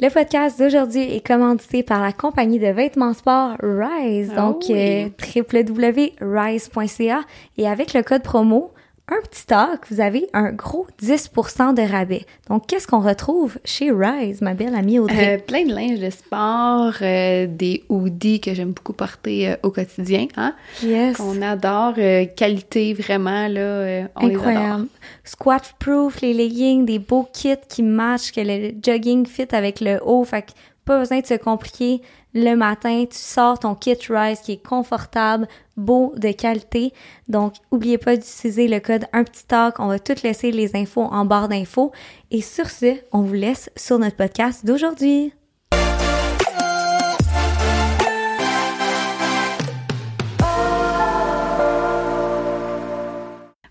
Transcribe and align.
Le 0.00 0.10
podcast 0.10 0.60
d'aujourd'hui 0.60 1.12
est 1.16 1.26
commandité 1.26 1.82
par 1.82 2.00
la 2.00 2.12
compagnie 2.12 2.60
de 2.60 2.68
vêtements 2.68 3.14
sport 3.14 3.56
Rise, 3.60 4.32
Ah 4.36 4.40
donc 4.42 4.62
oui. 4.68 4.76
euh, 4.76 5.08
www.rise.ca 6.20 7.20
et 7.56 7.68
avec 7.68 7.94
le 7.94 8.02
code 8.04 8.22
promo 8.22 8.70
un 9.10 9.20
petit 9.22 9.46
talk, 9.46 9.80
vous 9.90 10.00
avez 10.00 10.28
un 10.34 10.52
gros 10.52 10.86
10% 11.02 11.74
de 11.74 11.82
rabais. 11.82 12.26
Donc 12.48 12.66
qu'est-ce 12.66 12.86
qu'on 12.86 13.00
retrouve 13.00 13.58
chez 13.64 13.90
Rise, 13.90 14.42
ma 14.42 14.54
belle 14.54 14.74
amie 14.74 14.98
Audrey? 14.98 15.36
Euh, 15.36 15.38
plein 15.38 15.64
de 15.64 15.74
linge 15.74 15.98
de 16.00 16.10
sport, 16.10 16.92
euh, 17.00 17.46
des 17.48 17.84
hoodies 17.88 18.40
que 18.40 18.52
j'aime 18.54 18.72
beaucoup 18.72 18.92
porter 18.92 19.48
euh, 19.50 19.56
au 19.62 19.70
quotidien, 19.70 20.26
hein, 20.36 20.54
Yes. 20.82 21.16
qu'on 21.16 21.40
adore, 21.42 21.94
qualité 22.36 22.92
vraiment, 22.94 23.48
là, 23.48 24.08
on 24.16 24.26
les 24.26 24.34
adore. 24.34 24.46
Incroyable. 24.48 24.86
Squat 25.24 25.74
proof, 25.78 26.20
les 26.20 26.34
leggings, 26.34 26.84
des 26.84 26.98
beaux 26.98 27.26
kits 27.32 27.54
qui 27.68 27.82
matchent, 27.82 28.32
que 28.32 28.40
le 28.42 28.72
jogging 28.84 29.26
fit 29.26 29.48
avec 29.52 29.80
le 29.80 29.98
haut. 30.04 30.24
Fait 30.24 30.42
que 30.42 30.50
pas 30.84 30.98
besoin 30.98 31.20
de 31.20 31.26
se 31.26 31.34
compliquer. 31.34 32.00
Le 32.34 32.54
matin, 32.54 33.04
tu 33.10 33.16
sors 33.16 33.58
ton 33.58 33.74
kit 33.74 33.96
Rise 34.08 34.40
qui 34.40 34.52
est 34.52 34.62
confortable, 34.62 35.48
beau, 35.76 36.12
de 36.16 36.30
qualité. 36.32 36.92
Donc, 37.28 37.54
oubliez 37.70 37.98
pas 37.98 38.16
d'utiliser 38.16 38.68
le 38.68 38.80
code 38.80 39.06
un 39.12 39.24
petit 39.24 39.46
talk. 39.46 39.80
On 39.80 39.88
va 39.88 39.98
tout 39.98 40.14
laisser 40.22 40.52
les 40.52 40.76
infos 40.76 41.04
en 41.04 41.24
barre 41.24 41.48
d'infos. 41.48 41.92
Et 42.30 42.42
sur 42.42 42.68
ce, 42.68 42.96
on 43.12 43.22
vous 43.22 43.34
laisse 43.34 43.70
sur 43.76 43.98
notre 43.98 44.16
podcast 44.16 44.66
d'aujourd'hui. 44.66 45.32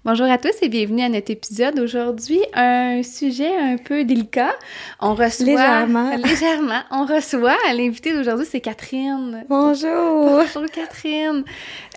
Bonjour 0.08 0.28
à 0.28 0.38
tous 0.38 0.54
et 0.62 0.70
bienvenue 0.70 1.02
à 1.02 1.10
notre 1.10 1.32
épisode. 1.32 1.78
Aujourd'hui, 1.80 2.40
un 2.54 3.04
sujet 3.04 3.54
un 3.58 3.76
peu 3.76 4.06
délicat. 4.06 4.56
On 5.02 5.16
reçoit... 5.16 5.46
Légèrement. 5.46 6.16
Légèrement. 6.24 6.80
On 6.92 7.06
reçoit, 7.06 7.58
l'invité 7.76 8.14
d'aujourd'hui, 8.14 8.48
c'est 8.50 8.62
Catherine. 8.62 9.44
Bonjour! 9.50 10.30
Bonjour 10.30 10.66
Catherine. 10.72 11.44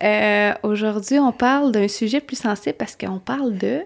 Euh, 0.03 0.53
Aujourd'hui, 0.65 1.21
on 1.21 1.31
parle 1.31 1.71
d'un 1.71 1.87
sujet 1.87 2.21
plus 2.21 2.35
sensible 2.35 2.75
parce 2.77 2.97
qu'on 2.97 3.21
parle 3.21 3.57
de... 3.57 3.83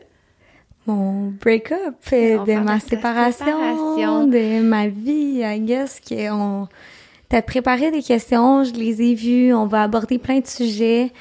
Mon 0.87 1.35
break-up, 1.39 1.95
On 2.11 2.45
de 2.45 2.65
ma 2.65 2.81
séparation, 2.81 3.45
séparation. 3.45 4.27
de 4.27 4.63
ma 4.63 4.87
vie, 4.87 5.43
I 5.45 5.61
guess, 5.61 6.01
qu'on 6.01 6.67
t'as 7.29 7.43
préparé 7.43 7.91
des 7.91 8.03
questions, 8.03 8.65
je 8.65 8.73
les 8.73 9.03
ai 9.03 9.15
vues, 9.15 9.53
on 9.53 9.67
va 9.67 9.83
aborder 9.83 10.19
plein 10.19 10.41
de 10.41 10.47
sujets 10.47 11.13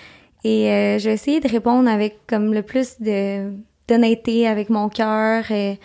et 0.43 0.69
euh, 0.71 0.99
je 0.99 1.05
vais 1.09 1.13
essayer 1.13 1.39
de 1.39 1.47
répondre 1.47 1.89
avec 1.89 2.17
comme 2.27 2.53
le 2.53 2.61
plus 2.63 2.99
de 2.99 3.51
d'honnêteté 3.87 4.47
avec 4.47 4.69
mon 4.69 4.87
cœur. 4.89 5.51
et 5.51 5.79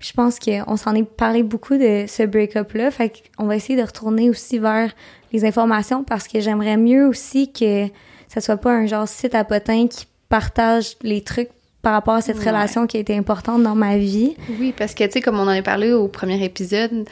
Je 0.00 0.12
pense 0.12 0.38
qu'on 0.38 0.76
s'en 0.76 0.94
est 0.94 1.04
parlé 1.08 1.42
beaucoup 1.42 1.76
de 1.76 2.04
ce 2.08 2.24
break-up-là, 2.24 2.90
fait 2.90 3.12
qu'on 3.36 3.46
va 3.46 3.56
essayer 3.56 3.78
de 3.80 3.86
retourner 3.86 4.28
aussi 4.30 4.58
vers 4.58 4.92
les 5.32 5.44
informations 5.44 6.02
parce 6.04 6.26
que 6.28 6.40
j'aimerais 6.40 6.76
mieux 6.76 7.06
aussi 7.06 7.52
que 7.52 7.86
ça 8.28 8.40
soit 8.40 8.56
pas 8.56 8.72
un 8.72 8.86
genre 8.86 9.06
site 9.08 9.34
à 9.34 9.44
potin 9.44 9.86
qui 9.86 10.06
partage 10.28 10.96
les 11.02 11.22
trucs 11.22 11.50
par 11.80 11.92
rapport 11.92 12.14
à 12.14 12.20
cette 12.22 12.38
Ouais. 12.38 12.46
relation 12.48 12.86
qui 12.86 12.96
a 12.96 13.00
été 13.00 13.16
importante 13.16 13.62
dans 13.62 13.74
ma 13.74 13.98
vie. 13.98 14.34
Oui, 14.58 14.72
parce 14.76 14.94
que, 14.94 15.04
tu 15.04 15.10
sais, 15.12 15.20
comme 15.20 15.38
on 15.38 15.42
en 15.42 15.48
a 15.48 15.62
parlé 15.62 15.92
au 15.92 16.08
premier 16.08 16.42
épisode, 16.42 17.04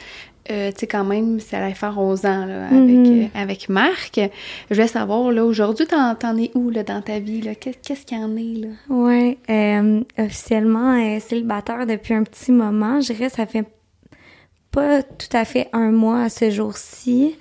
euh, 0.51 0.71
tu 0.71 0.79
sais, 0.79 0.87
quand 0.87 1.03
même, 1.05 1.39
ça 1.39 1.63
allait 1.63 1.73
faire 1.73 1.97
11 1.97 2.25
ans, 2.25 2.45
là, 2.45 2.67
avec, 2.67 2.79
Mhm. 2.81 3.21
euh, 3.23 3.25
avec 3.33 3.69
Marc. 3.69 4.19
Je 4.69 4.75
voulais 4.75 4.87
savoir, 4.87 5.31
là, 5.31 5.45
aujourd'hui, 5.45 5.85
t'en, 5.85 6.15
t'en 6.15 6.37
es 6.37 6.51
où, 6.53 6.69
là, 6.69 6.83
dans 6.83 7.01
ta 7.01 7.19
vie, 7.19 7.41
là? 7.41 7.55
Qu'est-ce 7.55 8.05
qu'il 8.05 8.17
y 8.19 8.21
en 8.23 8.35
est, 8.35 8.61
là? 8.65 8.67
Ouais, 8.89 9.37
euh, 9.49 10.01
officiellement 10.17 11.19
célibataire 11.19 11.85
depuis 11.85 12.13
un 12.13 12.23
petit 12.23 12.51
moment. 12.51 12.99
Je 13.01 13.13
dirais 13.13 13.29
ça 13.29 13.45
fait 13.45 13.65
pas 14.71 15.03
tout 15.03 15.29
à 15.33 15.45
fait 15.45 15.69
un 15.71 15.91
mois 15.91 16.23
à 16.23 16.29
ce 16.29 16.49
jour-ci. 16.49 17.35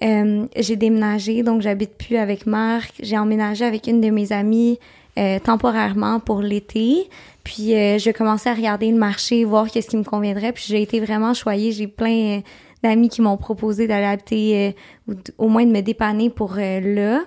J'ai 0.00 0.76
déménagé, 0.76 1.42
donc 1.44 1.62
j'habite 1.62 1.96
plus 1.96 2.16
avec 2.16 2.46
Marc. 2.46 2.94
J'ai 3.00 3.16
emménagé 3.18 3.64
avec 3.64 3.86
une 3.86 4.00
de 4.00 4.10
mes 4.10 4.32
amies 4.32 4.78
euh, 5.18 5.38
temporairement 5.38 6.20
pour 6.20 6.40
l'été. 6.40 7.08
Puis 7.44 7.74
euh, 7.74 7.98
je 7.98 8.10
commençais 8.10 8.50
à 8.50 8.54
regarder 8.54 8.90
le 8.90 8.98
marché, 8.98 9.44
voir 9.44 9.70
qu'est-ce 9.70 9.88
qui 9.88 9.96
me 9.96 10.04
conviendrait. 10.04 10.52
Puis 10.52 10.64
j'ai 10.68 10.82
été 10.82 11.00
vraiment 11.00 11.34
choyée. 11.34 11.72
J'ai 11.72 11.86
plein 11.86 12.38
euh, 12.38 12.40
d'amis 12.82 13.08
qui 13.08 13.22
m'ont 13.22 13.36
proposé 13.36 13.86
d'aller 13.86 14.06
habiter 14.06 14.74
euh, 15.08 15.12
ou 15.12 15.44
au 15.44 15.48
moins 15.48 15.64
de 15.64 15.72
me 15.72 15.80
dépanner 15.80 16.30
pour 16.30 16.54
euh, 16.58 16.80
là. 16.80 17.20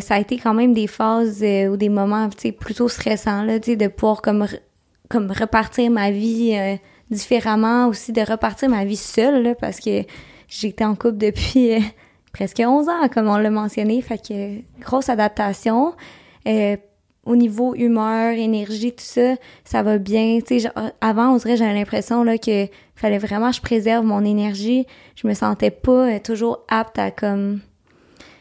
Ça 0.00 0.16
a 0.16 0.20
été 0.20 0.36
quand 0.36 0.52
même 0.52 0.74
des 0.74 0.86
phases 0.86 1.42
ou 1.42 1.76
des 1.78 1.88
moments 1.88 2.28
plutôt 2.60 2.88
stressants 2.88 3.44
là, 3.44 3.58
de 3.58 3.86
pouvoir 3.88 4.20
comme 4.20 4.46
comme 5.08 5.30
repartir 5.30 5.90
ma 5.90 6.10
vie 6.10 6.54
différemment 7.10 7.88
aussi 7.88 8.12
de 8.12 8.20
repartir 8.20 8.68
ma 8.68 8.84
vie 8.84 8.96
seule 8.98 9.42
là, 9.42 9.54
parce 9.54 9.80
que 9.80 10.02
j'étais 10.48 10.84
en 10.84 10.94
couple 10.94 11.16
depuis 11.16 11.82
presque 12.34 12.60
11 12.62 12.90
ans 12.90 13.08
comme 13.10 13.26
on 13.26 13.38
l'a 13.38 13.48
mentionné, 13.48 14.02
fait 14.02 14.18
que 14.18 14.60
grosse 14.82 15.08
adaptation. 15.08 15.94
Au 17.24 17.36
niveau 17.36 17.74
humeur, 17.74 18.32
énergie, 18.32 18.92
tout 18.92 19.04
ça, 19.04 19.36
ça 19.64 19.82
va 19.82 19.98
bien. 19.98 20.38
Tu 20.40 20.60
sais, 20.60 20.70
genre, 20.74 20.90
avant, 21.00 21.34
on 21.34 21.36
dirait, 21.36 21.56
j'avais 21.56 21.74
l'impression 21.74 22.22
là 22.24 22.38
que 22.38 22.68
fallait 22.94 23.18
vraiment 23.18 23.50
que 23.50 23.56
je 23.56 23.60
préserve 23.62 24.04
mon 24.04 24.24
énergie. 24.24 24.86
Je 25.16 25.26
me 25.26 25.34
sentais 25.34 25.70
pas 25.70 26.14
euh, 26.14 26.18
toujours 26.18 26.64
apte 26.68 26.98
à 26.98 27.10
comme 27.10 27.60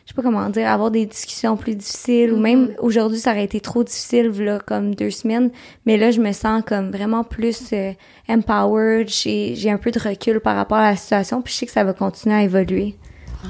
je 0.05 0.09
sais 0.09 0.15
pas 0.15 0.21
comment 0.21 0.49
dire, 0.49 0.69
avoir 0.69 0.91
des 0.91 1.05
discussions 1.05 1.55
plus 1.55 1.75
difficiles 1.75 2.33
ou 2.33 2.37
même 2.37 2.75
aujourd'hui 2.79 3.19
ça 3.19 3.31
aurait 3.31 3.45
été 3.45 3.61
trop 3.61 3.85
difficile 3.85 4.31
là 4.43 4.59
comme 4.59 4.95
deux 4.95 5.11
semaines, 5.11 5.49
mais 5.85 5.97
là 5.97 6.11
je 6.11 6.19
me 6.19 6.33
sens 6.33 6.61
comme 6.65 6.91
vraiment 6.91 7.23
plus 7.23 7.71
euh, 7.71 7.93
empowered, 8.27 9.07
j'ai 9.07 9.55
j'ai 9.55 9.71
un 9.71 9.77
peu 9.77 9.91
de 9.91 9.99
recul 9.99 10.41
par 10.41 10.57
rapport 10.57 10.77
à 10.77 10.89
la 10.91 10.95
situation 10.97 11.41
puis 11.41 11.53
je 11.53 11.59
sais 11.59 11.65
que 11.67 11.71
ça 11.71 11.85
va 11.85 11.93
continuer 11.93 12.35
à 12.35 12.43
évoluer. 12.43 12.97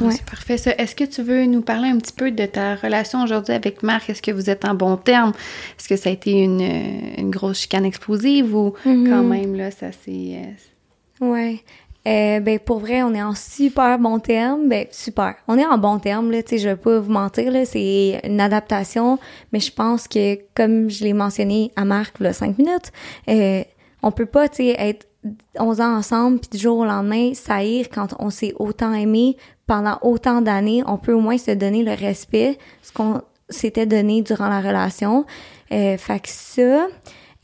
Ouais. 0.02 0.12
C'est 0.14 0.26
parfait, 0.26 0.58
ça. 0.58 0.72
Est-ce 0.78 0.96
que 0.96 1.04
tu 1.04 1.22
veux 1.22 1.46
nous 1.46 1.62
parler 1.62 1.90
un 1.90 1.98
petit 1.98 2.14
peu 2.14 2.32
de 2.32 2.46
ta 2.46 2.76
relation 2.76 3.24
aujourd'hui 3.24 3.54
avec 3.54 3.84
Marc? 3.84 4.10
Est-ce 4.10 4.22
que 4.22 4.32
vous 4.32 4.50
êtes 4.50 4.66
en 4.66 4.74
bon 4.74 4.98
terme? 4.98 5.34
Est-ce 5.80 5.88
que 5.88 5.96
ça 5.96 6.10
a 6.10 6.14
été 6.14 6.32
une, 6.32 6.62
une 6.62 7.30
grosse 7.30 7.60
chicane 7.60 7.86
explosive 7.86 8.56
ou 8.56 8.74
Mhm. 8.86 9.10
quand 9.10 9.24
même, 9.24 9.56
là, 9.56 9.72
ça 9.72 9.92
s'est... 9.92 10.38
euh, 11.22 11.26
Ouais. 11.26 11.60
Euh, 12.06 12.42
ben 12.42 12.60
pour 12.60 12.80
vrai, 12.80 13.02
on 13.02 13.14
est 13.14 13.22
en 13.24 13.34
super 13.34 13.98
bon 13.98 14.20
terme. 14.20 14.68
Ben 14.68 14.86
super. 14.92 15.36
On 15.48 15.58
est 15.58 15.66
en 15.66 15.78
bon 15.78 16.00
terme 16.00 16.32
là, 16.32 16.44
tu 16.44 16.50
sais, 16.50 16.58
je 16.58 16.68
vais 16.68 16.76
pas 16.76 17.00
vous 17.00 17.10
mentir 17.12 17.50
là, 17.50 17.64
c'est 17.64 18.20
une 18.26 18.42
adaptation, 18.42 19.20
mais 19.54 19.62
je 19.62 19.72
pense 19.72 20.10
que 20.10 20.38
comme 20.54 20.90
je 20.90 21.06
l'ai 21.06 21.14
mentionné 21.14 21.72
à 21.78 21.86
Marc 21.86 22.20
là 22.20 22.34
cinq 22.34 22.58
minutes, 22.58 22.92
euh, 23.30 23.64
on 24.02 24.12
peut 24.12 24.26
pas 24.26 24.50
tu 24.50 24.58
sais 24.58 24.76
être 24.78 25.08
11 25.58 25.82
ans 25.82 25.98
ensemble 25.98 26.40
puis 26.40 26.50
du 26.50 26.58
jour 26.58 26.80
au 26.80 26.86
lendemain 26.86 27.34
saillir 27.34 27.88
quand 27.90 28.16
on 28.20 28.30
s'est 28.30 28.54
autant 28.60 28.94
aimé 28.94 29.38
pendant 29.68 29.98
autant 30.02 30.42
d'années, 30.42 30.84
on 30.86 30.98
peut 30.98 31.14
au 31.14 31.22
moins 31.22 31.38
se 31.38 31.52
donner 31.52 31.84
le 31.84 31.94
respect 31.94 32.58
ce 32.82 32.92
qu'on 32.92 33.22
s'était 33.50 33.86
donné 33.86 34.22
durant 34.22 34.50
la 34.50 34.60
relation. 34.60 35.26
Euh, 35.72 35.98
fait 35.98 36.20
que 36.20 36.30
ça 36.30 36.88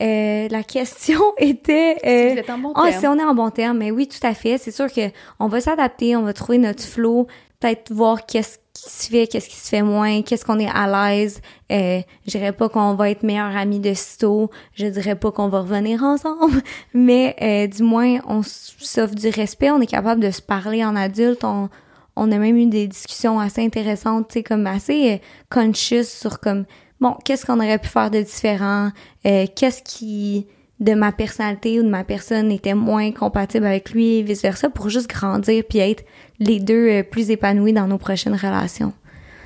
euh, 0.02 0.48
la 0.48 0.62
question 0.62 1.20
était 1.38 1.96
Si 2.02 2.08
euh, 2.08 2.32
vous 2.32 2.38
êtes 2.38 2.50
en 2.50 2.58
bon 2.58 2.72
ah, 2.74 2.88
terme. 2.88 3.00
si 3.00 3.06
on 3.06 3.18
est 3.18 3.24
en 3.24 3.34
bon 3.34 3.50
terme, 3.50 3.78
mais 3.78 3.90
oui, 3.90 4.08
tout 4.08 4.24
à 4.26 4.34
fait. 4.34 4.58
C'est 4.58 4.70
sûr 4.70 4.90
que 4.90 5.10
on 5.38 5.48
va 5.48 5.60
s'adapter, 5.60 6.16
on 6.16 6.22
va 6.22 6.32
trouver 6.32 6.58
notre 6.58 6.82
flow, 6.82 7.26
peut-être 7.60 7.92
voir 7.92 8.26
qu'est-ce 8.26 8.58
qui 8.72 8.90
se 8.90 9.08
fait, 9.10 9.26
qu'est-ce 9.26 9.48
qui 9.48 9.56
se 9.56 9.68
fait 9.68 9.82
moins, 9.82 10.22
qu'est-ce 10.22 10.44
qu'on 10.44 10.58
est 10.58 10.70
à 10.70 10.86
l'aise. 11.10 11.40
Euh, 11.70 12.00
je 12.26 12.30
dirais 12.30 12.52
pas 12.52 12.68
qu'on 12.68 12.94
va 12.94 13.10
être 13.10 13.22
meilleurs 13.22 13.54
amis 13.54 13.80
de 13.80 13.92
sitôt, 13.94 14.50
je 14.74 14.86
dirais 14.86 15.16
pas 15.16 15.30
qu'on 15.30 15.48
va 15.48 15.60
revenir 15.60 16.02
ensemble, 16.02 16.62
mais 16.94 17.36
euh, 17.42 17.66
du 17.66 17.82
moins, 17.82 18.18
on 18.26 18.42
s'offre 18.42 19.14
du 19.14 19.28
respect, 19.28 19.70
on 19.70 19.80
est 19.80 19.86
capable 19.86 20.22
de 20.22 20.30
se 20.30 20.40
parler 20.40 20.84
en 20.84 20.96
adulte, 20.96 21.44
on, 21.44 21.68
on 22.16 22.32
a 22.32 22.38
même 22.38 22.56
eu 22.56 22.66
des 22.66 22.86
discussions 22.86 23.38
assez 23.38 23.64
intéressantes, 23.64 24.28
tu 24.28 24.34
sais, 24.34 24.42
comme 24.42 24.66
assez 24.66 25.12
euh, 25.12 25.16
conscious 25.50 26.04
sur 26.04 26.40
comme, 26.40 26.64
bon, 27.00 27.16
qu'est-ce 27.24 27.44
qu'on 27.44 27.58
aurait 27.58 27.78
pu 27.78 27.88
faire 27.88 28.10
de 28.10 28.22
différent, 28.22 28.90
euh, 29.26 29.46
qu'est-ce 29.54 29.82
qui 29.82 30.46
de 30.80 30.94
ma 30.94 31.12
personnalité 31.12 31.78
ou 31.78 31.82
de 31.82 31.88
ma 31.88 32.04
personne 32.04 32.50
était 32.50 32.74
moins 32.74 33.12
compatible 33.12 33.66
avec 33.66 33.90
lui 33.90 34.16
et 34.16 34.22
vice 34.22 34.40
versa 34.40 34.70
pour 34.70 34.88
juste 34.88 35.10
grandir 35.10 35.62
puis 35.68 35.78
être 35.78 36.04
les 36.40 36.58
deux 36.58 36.88
euh, 36.88 37.02
plus 37.02 37.30
épanouis 37.30 37.72
dans 37.72 37.86
nos 37.86 37.98
prochaines 37.98 38.34
relations. 38.34 38.92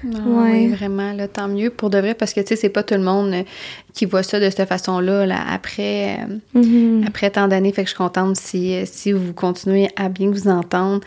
Ah 0.05 0.19
Ouais. 0.27 0.53
Oui, 0.53 0.69
vraiment, 0.69 1.13
là, 1.13 1.29
tant 1.29 1.49
mieux 1.49 1.71
pour 1.71 1.91
de 1.91 1.99
vrai, 1.99 2.15
parce 2.15 2.33
que, 2.33 2.41
tu 2.41 2.49
sais, 2.49 2.57
c'est 2.57 2.69
pas 2.69 2.83
tout 2.83 2.95
le 2.95 3.03
monde 3.03 3.33
euh, 3.33 3.43
qui 3.95 4.05
voit 4.07 4.23
ça 4.25 4.41
de 4.41 4.51
cette 4.51 4.69
façon-là, 4.69 5.25
là, 5.25 5.39
après, 5.49 6.19
euh, 6.19 6.39
Mhm. 6.61 7.05
après 7.07 7.31
tant 7.31 7.47
d'années. 7.49 7.73
Fait 7.73 7.83
que 7.85 7.89
je 7.89 7.95
suis 7.95 7.99
contente 7.99 8.37
si, 8.37 8.75
euh, 8.75 8.83
si 8.87 9.13
vous 9.13 9.33
continuez 9.33 9.89
à 9.97 10.09
bien 10.09 10.29
vous 10.31 10.49
entendre. 10.49 11.01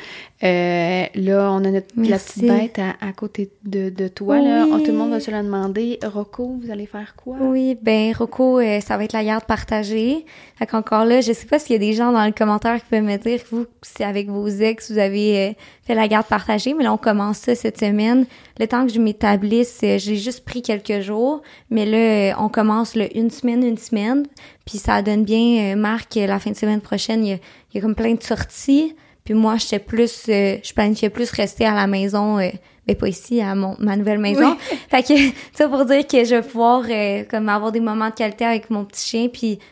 Euh, 0.44 1.06
là, 1.16 1.50
on 1.52 1.64
a 1.66 1.72
notre, 1.72 1.88
la 1.98 2.20
petite 2.20 2.44
bête 2.48 2.78
à, 2.80 2.94
à 3.06 3.12
côté 3.12 3.50
de, 3.66 3.90
de 3.90 4.08
toi, 4.08 4.40
là. 4.40 4.68
Oh, 4.72 4.78
tout 4.78 4.92
le 4.92 4.98
monde 4.98 5.10
va 5.10 5.20
se 5.20 5.32
la 5.32 5.42
demander. 5.42 5.98
Rocco, 6.06 6.60
vous 6.64 6.72
allez 6.72 6.86
faire 6.86 7.16
quoi? 7.18 7.38
Oui, 7.42 7.76
ben 7.82 8.14
Rocco, 8.14 8.60
euh, 8.60 8.80
ça 8.80 8.98
va 8.98 9.04
être 9.06 9.14
la 9.14 9.24
garde 9.24 9.46
partagée. 9.46 10.26
Fait 10.60 10.68
qu'encore 10.68 11.06
là, 11.06 11.22
je 11.22 11.34
sais 11.34 11.48
pas 11.48 11.58
s'il 11.58 11.74
y 11.74 11.76
a 11.76 11.80
des 11.80 11.94
gens 11.94 12.12
dans 12.12 12.24
le 12.24 12.32
commentaire 12.34 12.76
qui 12.76 12.86
peuvent 12.88 13.02
me 13.04 13.18
dire 13.18 13.44
que 13.44 13.50
vous, 13.50 13.66
si 13.82 14.04
avec 14.04 14.30
vos 14.30 14.48
ex, 14.48 14.92
vous 14.92 15.00
avez 15.00 15.50
euh, 15.50 15.54
fait 15.88 15.96
la 15.96 16.08
garde 16.08 16.28
partagée, 16.28 16.76
mais 16.76 16.84
là, 16.84 16.94
on 16.94 16.98
commence 16.98 17.38
ça 17.40 17.56
cette 17.56 17.80
semaine. 17.80 18.28
Le 18.60 18.68
temps 18.68 18.86
que 18.86 18.94
je 18.94 19.00
m'établisse, 19.00 19.80
j'ai 19.82 19.98
juste 20.18 20.46
pris 20.46 20.62
quelques 20.62 21.02
jours, 21.02 21.42
mais 21.72 21.86
là, 21.88 22.36
on 22.40 22.50
commence 22.50 22.77
une 23.16 23.30
semaine, 23.30 23.64
une 23.64 23.78
semaine, 23.78 24.26
puis 24.66 24.78
ça 24.78 25.02
donne 25.02 25.24
bien, 25.24 25.74
euh, 25.74 25.76
Marc, 25.76 26.18
euh, 26.18 26.28
la 26.28 26.40
fin 26.40 26.52
de 26.52 26.56
semaine 26.56 26.82
prochaine, 26.82 27.26
il 27.26 27.30
y 27.30 27.34
a, 27.34 27.36
il 27.36 27.76
y 27.76 27.78
a 27.78 27.82
comme 27.82 27.96
plein 27.96 28.14
de 28.14 28.24
sorties, 28.24 28.96
Puis 29.24 29.34
moi, 29.34 29.58
j'étais 29.58 29.80
plus, 29.80 30.26
euh, 30.30 30.58
je 30.64 30.74
planifiais 30.74 31.10
plus 31.10 31.32
rester 31.32 31.66
à 31.66 31.74
la 31.74 31.88
maison, 31.88 32.40
euh, 32.40 32.50
mais 32.88 32.96
pas 32.96 33.10
ici, 33.10 33.42
à 33.42 33.56
mon, 33.56 33.76
ma 33.80 33.98
nouvelle 33.98 34.20
maison. 34.20 34.56
Fait 34.90 35.04
que, 35.04 35.14
ça 35.54 35.68
pour 35.68 35.86
dire 35.86 36.08
que 36.08 36.24
je 36.24 36.36
vais 36.36 36.42
pouvoir, 36.42 36.84
comme, 37.30 37.50
avoir 37.50 37.72
des 37.72 37.82
moments 37.82 38.10
de 38.10 38.16
qualité 38.16 38.46
avec 38.46 38.70
mon 38.70 38.86
petit 38.86 39.06
chien. 39.06 39.28
Puis, 39.28 39.58
tu 39.58 39.66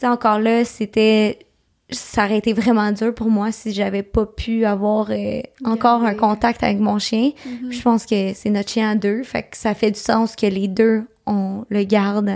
sais, 0.00 0.06
encore 0.06 0.38
là, 0.38 0.64
c'était, 0.64 1.40
ça 1.92 2.24
aurait 2.24 2.38
été 2.38 2.52
vraiment 2.52 2.92
dur 2.92 3.14
pour 3.14 3.28
moi 3.28 3.52
si 3.52 3.72
j'avais 3.72 4.02
pas 4.02 4.26
pu 4.26 4.64
avoir 4.64 5.10
euh, 5.10 5.40
encore 5.64 6.04
un 6.04 6.14
contact 6.14 6.62
avec 6.62 6.78
mon 6.78 6.98
chien. 6.98 7.32
Mhm. 7.44 7.72
Je 7.72 7.82
pense 7.82 8.06
que 8.06 8.32
c'est 8.34 8.50
notre 8.50 8.70
chien 8.70 8.90
à 8.90 8.94
deux, 8.94 9.22
fait 9.22 9.42
que 9.42 9.56
ça 9.56 9.74
fait 9.74 9.90
du 9.90 10.00
sens 10.00 10.36
que 10.36 10.46
les 10.46 10.68
deux, 10.68 11.04
on 11.30 11.64
le 11.70 11.84
garde, 11.84 12.30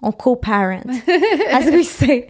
on 0.00 0.12
co-parent, 0.12 0.80
as 1.52 1.66
we 1.70 1.84
say. 1.86 2.28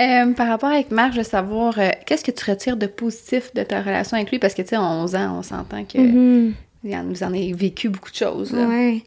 Euh, 0.00 0.32
par 0.32 0.48
rapport 0.48 0.70
avec 0.70 0.90
Marc, 0.90 1.12
je 1.12 1.18
veux 1.18 1.22
savoir, 1.24 1.78
euh, 1.78 1.90
qu'est-ce 2.06 2.24
que 2.24 2.30
tu 2.30 2.48
retires 2.50 2.76
de 2.76 2.86
positif 2.86 3.52
de 3.54 3.62
ta 3.62 3.82
relation 3.82 4.16
avec 4.16 4.30
lui? 4.30 4.38
Parce 4.38 4.54
que, 4.54 4.62
tu 4.62 4.68
sais, 4.68 4.76
en 4.76 5.02
11 5.02 5.14
ans, 5.16 5.38
on 5.38 5.42
s'entend 5.42 5.84
que 5.84 5.98
Mhm. 5.98 6.54
en- 6.92 7.04
vous 7.04 7.22
en 7.22 7.26
avez 7.28 7.52
vécu 7.52 7.88
beaucoup 7.88 8.10
de 8.10 8.16
choses. 8.16 8.52
là. 8.52 8.66
Ouais. 8.66 9.02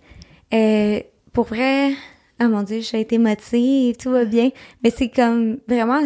Euh, 0.54 1.00
pour 1.34 1.46
vrai, 1.46 1.92
ah 2.40 2.48
mon 2.48 2.64
dieu, 2.64 2.82
j'ai 2.82 3.00
été 3.02 3.18
motivée, 3.18 3.96
tout 4.02 4.12
va 4.12 4.26
bien. 4.26 4.50
Mais 4.84 4.90
c'est 4.90 5.10
comme 5.10 5.58
vraiment, 5.68 6.02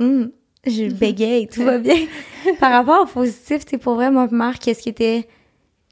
hum, 0.00 0.30
je 0.66 0.92
bégaye, 0.92 1.48
tout 1.48 1.62
va 1.62 1.78
bien. 1.78 1.96
Par 2.60 2.72
rapport 2.72 3.02
au 3.02 3.06
positif, 3.06 3.62
c'est 3.68 3.78
pour 3.78 3.94
vrai, 3.94 4.10
moi, 4.10 4.28
Marc, 4.30 4.62
qu'est-ce 4.62 4.82
qui 4.82 4.88
était 4.90 5.26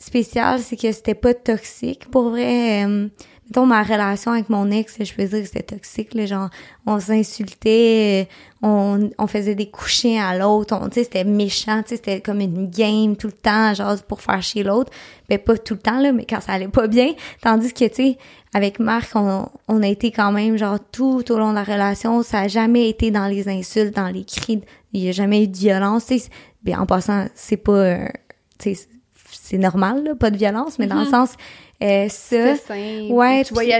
spécial, 0.02 0.60
c'est 0.60 0.76
que 0.76 0.90
c'était 0.90 1.14
pas 1.14 1.32
toxique. 1.32 2.10
Pour 2.10 2.31
vrai, 2.31 2.84
euh, 2.84 3.08
mettons, 3.46 3.66
ma 3.66 3.82
relation 3.82 4.32
avec 4.32 4.49
mon 4.49 4.70
ex, 4.70 4.96
je 5.00 5.14
peux 5.14 5.25
dire 5.25 5.40
que 5.40 5.46
c'était 5.46 5.62
toxique, 5.62 6.14
là, 6.14 6.26
genre, 6.26 6.50
on 6.87 6.99
s'insultait, 6.99 8.26
euh, 8.26 8.66
on, 8.66 9.10
on 9.16 9.26
faisait 9.28 9.54
des 9.54 9.70
couchins 9.70 10.20
à 10.20 10.37
l'autre, 10.37 10.76
on, 10.81 10.90
c'était 10.90 11.25
méchant, 11.25 11.82
c'était 11.87 12.20
comme 12.20 12.40
une 12.40 12.69
game 12.69 13.16
tout 13.16 13.28
le 13.28 13.32
temps, 13.32 13.75
genre, 13.75 13.96
pour 14.02 14.20
faire 14.20 14.43
chier 14.43 14.64
l'autre. 14.64 14.90
Ben, 15.28 15.38
pas 15.38 15.56
tout 15.56 15.75
le 15.75 15.81
temps, 15.81 16.00
là, 16.00 16.12
mais 16.12 16.26
quand 16.28 16.40
ça 16.40 16.52
allait 16.52 16.69
pas 16.69 16.88
bien. 16.88 17.12
Tandis 17.40 17.72
que, 17.72 17.84
tu 17.84 17.94
sais, 17.94 18.19
avec 18.52 18.81
Marc, 18.81 19.14
on, 19.14 19.48
on 19.69 19.82
a 19.82 19.87
été 19.87 20.10
quand 20.10 20.32
même, 20.32 20.56
genre, 20.56 20.78
tout 20.90 21.22
au 21.31 21.38
long 21.38 21.50
de 21.50 21.56
la 21.56 21.64
relation, 21.64 22.22
ça 22.22 22.40
a 22.40 22.48
jamais 22.48 22.88
été 22.88 23.12
dans 23.12 23.28
les 23.28 23.48
insultes, 23.48 23.94
dans 23.94 24.08
les 24.08 24.25
cris, 24.25 24.62
il 24.93 25.05
y 25.05 25.08
a 25.08 25.12
jamais 25.12 25.44
eu 25.44 25.48
de 25.48 25.56
violence, 25.56 26.06
tu 26.06 26.19
sais. 26.19 26.28
Ben, 26.64 26.78
en 26.81 26.87
passant, 26.87 27.26
c'est 27.34 27.56
pas, 27.56 27.72
euh, 27.72 28.08
c'est 29.44 29.58
normal, 29.58 30.04
là, 30.04 30.14
pas 30.14 30.30
de 30.30 30.36
violence, 30.36 30.78
mais 30.78 30.86
dans 30.86 31.00
le 31.00 31.04
Mhm. 31.06 31.10
sens, 31.10 31.30
euh, 31.82 32.06
ça, 32.08 32.54
simple. 32.54 33.10
Ouais, 33.10 33.42
Tu 33.42 33.52
puis- 33.54 33.72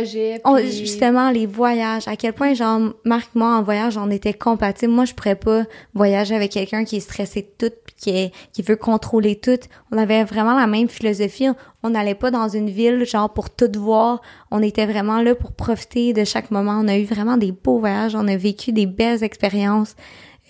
on- 0.45 0.59
justement, 0.59 1.31
les 1.31 1.47
voyages, 1.47 2.09
à 2.09 2.17
quel 2.17 2.33
point, 2.33 2.53
genre, 2.55 2.81
Marc, 3.05 3.29
moi, 3.37 3.57
en 3.57 3.63
voyage, 3.63 3.97
on 3.97 4.11
était 4.11 4.35
compatibles. 4.35 4.93
Moi, 4.93 5.05
je 5.05 5.15
pourrais 5.15 5.37
pas 5.37 5.63
voyager 5.95 6.35
avec 6.35 6.51
quelqu'un 6.51 6.85
qui 6.85 6.97
est 6.97 7.01
stressé 7.01 7.43
de 7.43 7.69
tout, 7.69 7.75
puis 7.87 7.95
qui, 7.97 8.11
est- 8.11 8.33
qui 8.53 8.63
veut 8.63 8.75
contrôler 8.75 9.37
tout. 9.37 9.59
On 9.93 9.99
avait 9.99 10.25
vraiment 10.25 10.59
la 10.59 10.67
même 10.67 10.89
philosophie. 10.89 11.47
On 11.85 11.91
n'allait 11.91 12.17
pas 12.17 12.33
dans 12.33 12.49
une 12.49 12.69
ville, 12.69 13.07
genre, 13.07 13.33
pour 13.33 13.49
tout 13.49 13.71
voir. 13.79 14.21
On 14.51 14.63
était 14.63 14.87
vraiment 14.87 15.23
là 15.23 15.37
pour 15.37 15.53
profiter 15.53 16.13
de 16.13 16.25
chaque 16.25 16.51
moment. 16.51 16.81
On 16.83 16.89
a 16.89 16.97
eu 16.99 17.05
vraiment 17.05 17.37
des 17.37 17.53
beaux 17.53 17.79
voyages. 17.79 18.17
On 18.17 18.27
a 18.27 18.37
vécu 18.37 18.73
des 18.73 18.87
belles 18.87 19.23
expériences. 19.23 19.95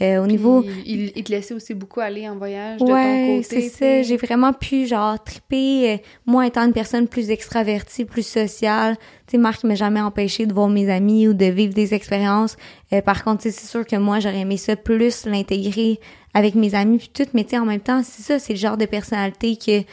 Euh, 0.00 0.19
au 0.19 0.23
Puis 0.25 0.33
niveau... 0.33 0.65
il, 0.87 1.12
il 1.15 1.23
te 1.23 1.31
laissait 1.31 1.55
aussi 1.55 1.75
beaucoup 1.75 2.00
aller 2.00 2.27
en 2.29 2.37
voyage 2.37 2.81
de 2.81 2.85
Ouais, 2.87 3.43
ton 3.43 3.43
côté. 3.43 3.61
c'est 3.61 3.69
ça. 3.69 4.03
J'ai 4.03 4.17
vraiment 4.17 4.53
pu, 4.53 4.87
genre, 4.87 5.23
triper, 5.23 5.93
euh, 5.93 5.97
moi 6.27 6.47
étant 6.47 6.65
une 6.65 6.73
personne 6.73 7.06
plus 7.06 7.31
extravertie, 7.31 8.05
plus 8.05 8.27
sociale. 8.27 8.97
Tu 9.27 9.33
sais, 9.33 9.39
Marc 9.39 9.62
m'a 9.65 9.75
jamais 9.75 10.00
empêché 10.00 10.47
de 10.47 10.55
voir 10.55 10.69
mes 10.71 10.91
amis 10.91 11.29
ou 11.29 11.35
de 11.35 11.44
vivre 11.44 11.75
des 11.75 11.93
expériences. 11.94 12.56
Euh, 12.93 13.03
par 13.03 13.23
contre, 13.23 13.43
c'est 13.43 13.53
sûr 13.53 13.87
que 13.87 13.97
moi, 13.97 14.19
j'aurais 14.19 14.41
aimé 14.41 14.56
ça 14.56 14.75
plus 14.77 15.27
l'intégrer 15.27 16.00
avec 16.35 16.55
mes 16.55 16.75
amis 16.75 16.99
puis 16.99 17.11
tout. 17.12 17.27
Mais 17.35 17.44
tu 17.44 17.50
sais, 17.50 17.59
en 17.59 17.67
même 17.67 17.81
temps, 17.81 18.03
c'est 18.03 18.23
ça, 18.23 18.39
c'est 18.39 18.55
le 18.55 18.59
genre 18.59 18.79
de 18.79 18.87
personnalité 18.87 19.56
que, 19.56 19.81
tu 19.83 19.87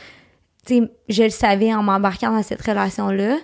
sais, 0.65 0.81
je 1.09 1.23
le 1.23 1.29
savais 1.29 1.73
en 1.73 1.83
m'embarquant 1.83 2.31
dans 2.31 2.41
cette 2.43 2.61
relation-là. 2.61 3.37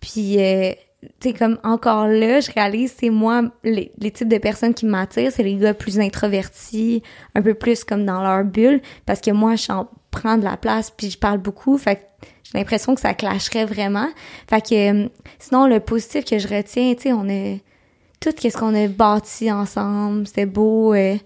Puis, 0.00 0.38
euh, 0.38 0.72
tu 1.20 1.32
comme 1.32 1.58
encore 1.64 2.06
là, 2.06 2.40
je 2.40 2.50
réalise, 2.50 2.94
c'est 2.98 3.10
moi, 3.10 3.42
les, 3.64 3.92
les 3.98 4.10
types 4.10 4.28
de 4.28 4.38
personnes 4.38 4.74
qui 4.74 4.86
m'attirent, 4.86 5.32
c'est 5.32 5.42
les 5.42 5.56
gars 5.56 5.74
plus 5.74 5.98
introvertis, 5.98 7.02
un 7.34 7.42
peu 7.42 7.54
plus 7.54 7.84
comme 7.84 8.04
dans 8.04 8.22
leur 8.22 8.44
bulle, 8.44 8.80
parce 9.06 9.20
que 9.20 9.30
moi, 9.30 9.56
je 9.56 9.72
en 9.72 9.88
prends 10.10 10.36
de 10.36 10.44
la 10.44 10.56
place, 10.56 10.90
puis 10.90 11.10
je 11.10 11.18
parle 11.18 11.38
beaucoup, 11.38 11.78
fait 11.78 11.96
que 11.96 12.00
j'ai 12.44 12.58
l'impression 12.58 12.94
que 12.94 13.00
ça 13.00 13.14
clasherait 13.14 13.64
vraiment. 13.64 14.08
Fait 14.48 14.60
que, 14.60 15.04
euh, 15.04 15.08
sinon, 15.38 15.66
le 15.66 15.80
positif 15.80 16.24
que 16.24 16.38
je 16.38 16.48
retiens, 16.48 16.94
tu 16.94 17.02
sais, 17.02 17.12
on 17.12 17.28
a 17.28 17.58
tout 18.20 18.32
qu'est-ce 18.32 18.58
qu'on 18.58 18.74
a 18.74 18.86
bâti 18.88 19.50
ensemble, 19.50 20.26
c'était 20.26 20.46
beau. 20.46 20.92
euh, 20.94 21.16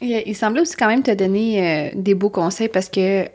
Il, 0.00 0.34
semblait 0.34 0.62
aussi 0.62 0.74
quand 0.74 0.88
même 0.88 1.02
te 1.02 1.12
donner 1.12 1.62
euh, 1.62 1.90
des 1.94 2.14
beaux 2.14 2.30
conseils 2.30 2.68
parce 2.68 2.88
que, 2.88 3.28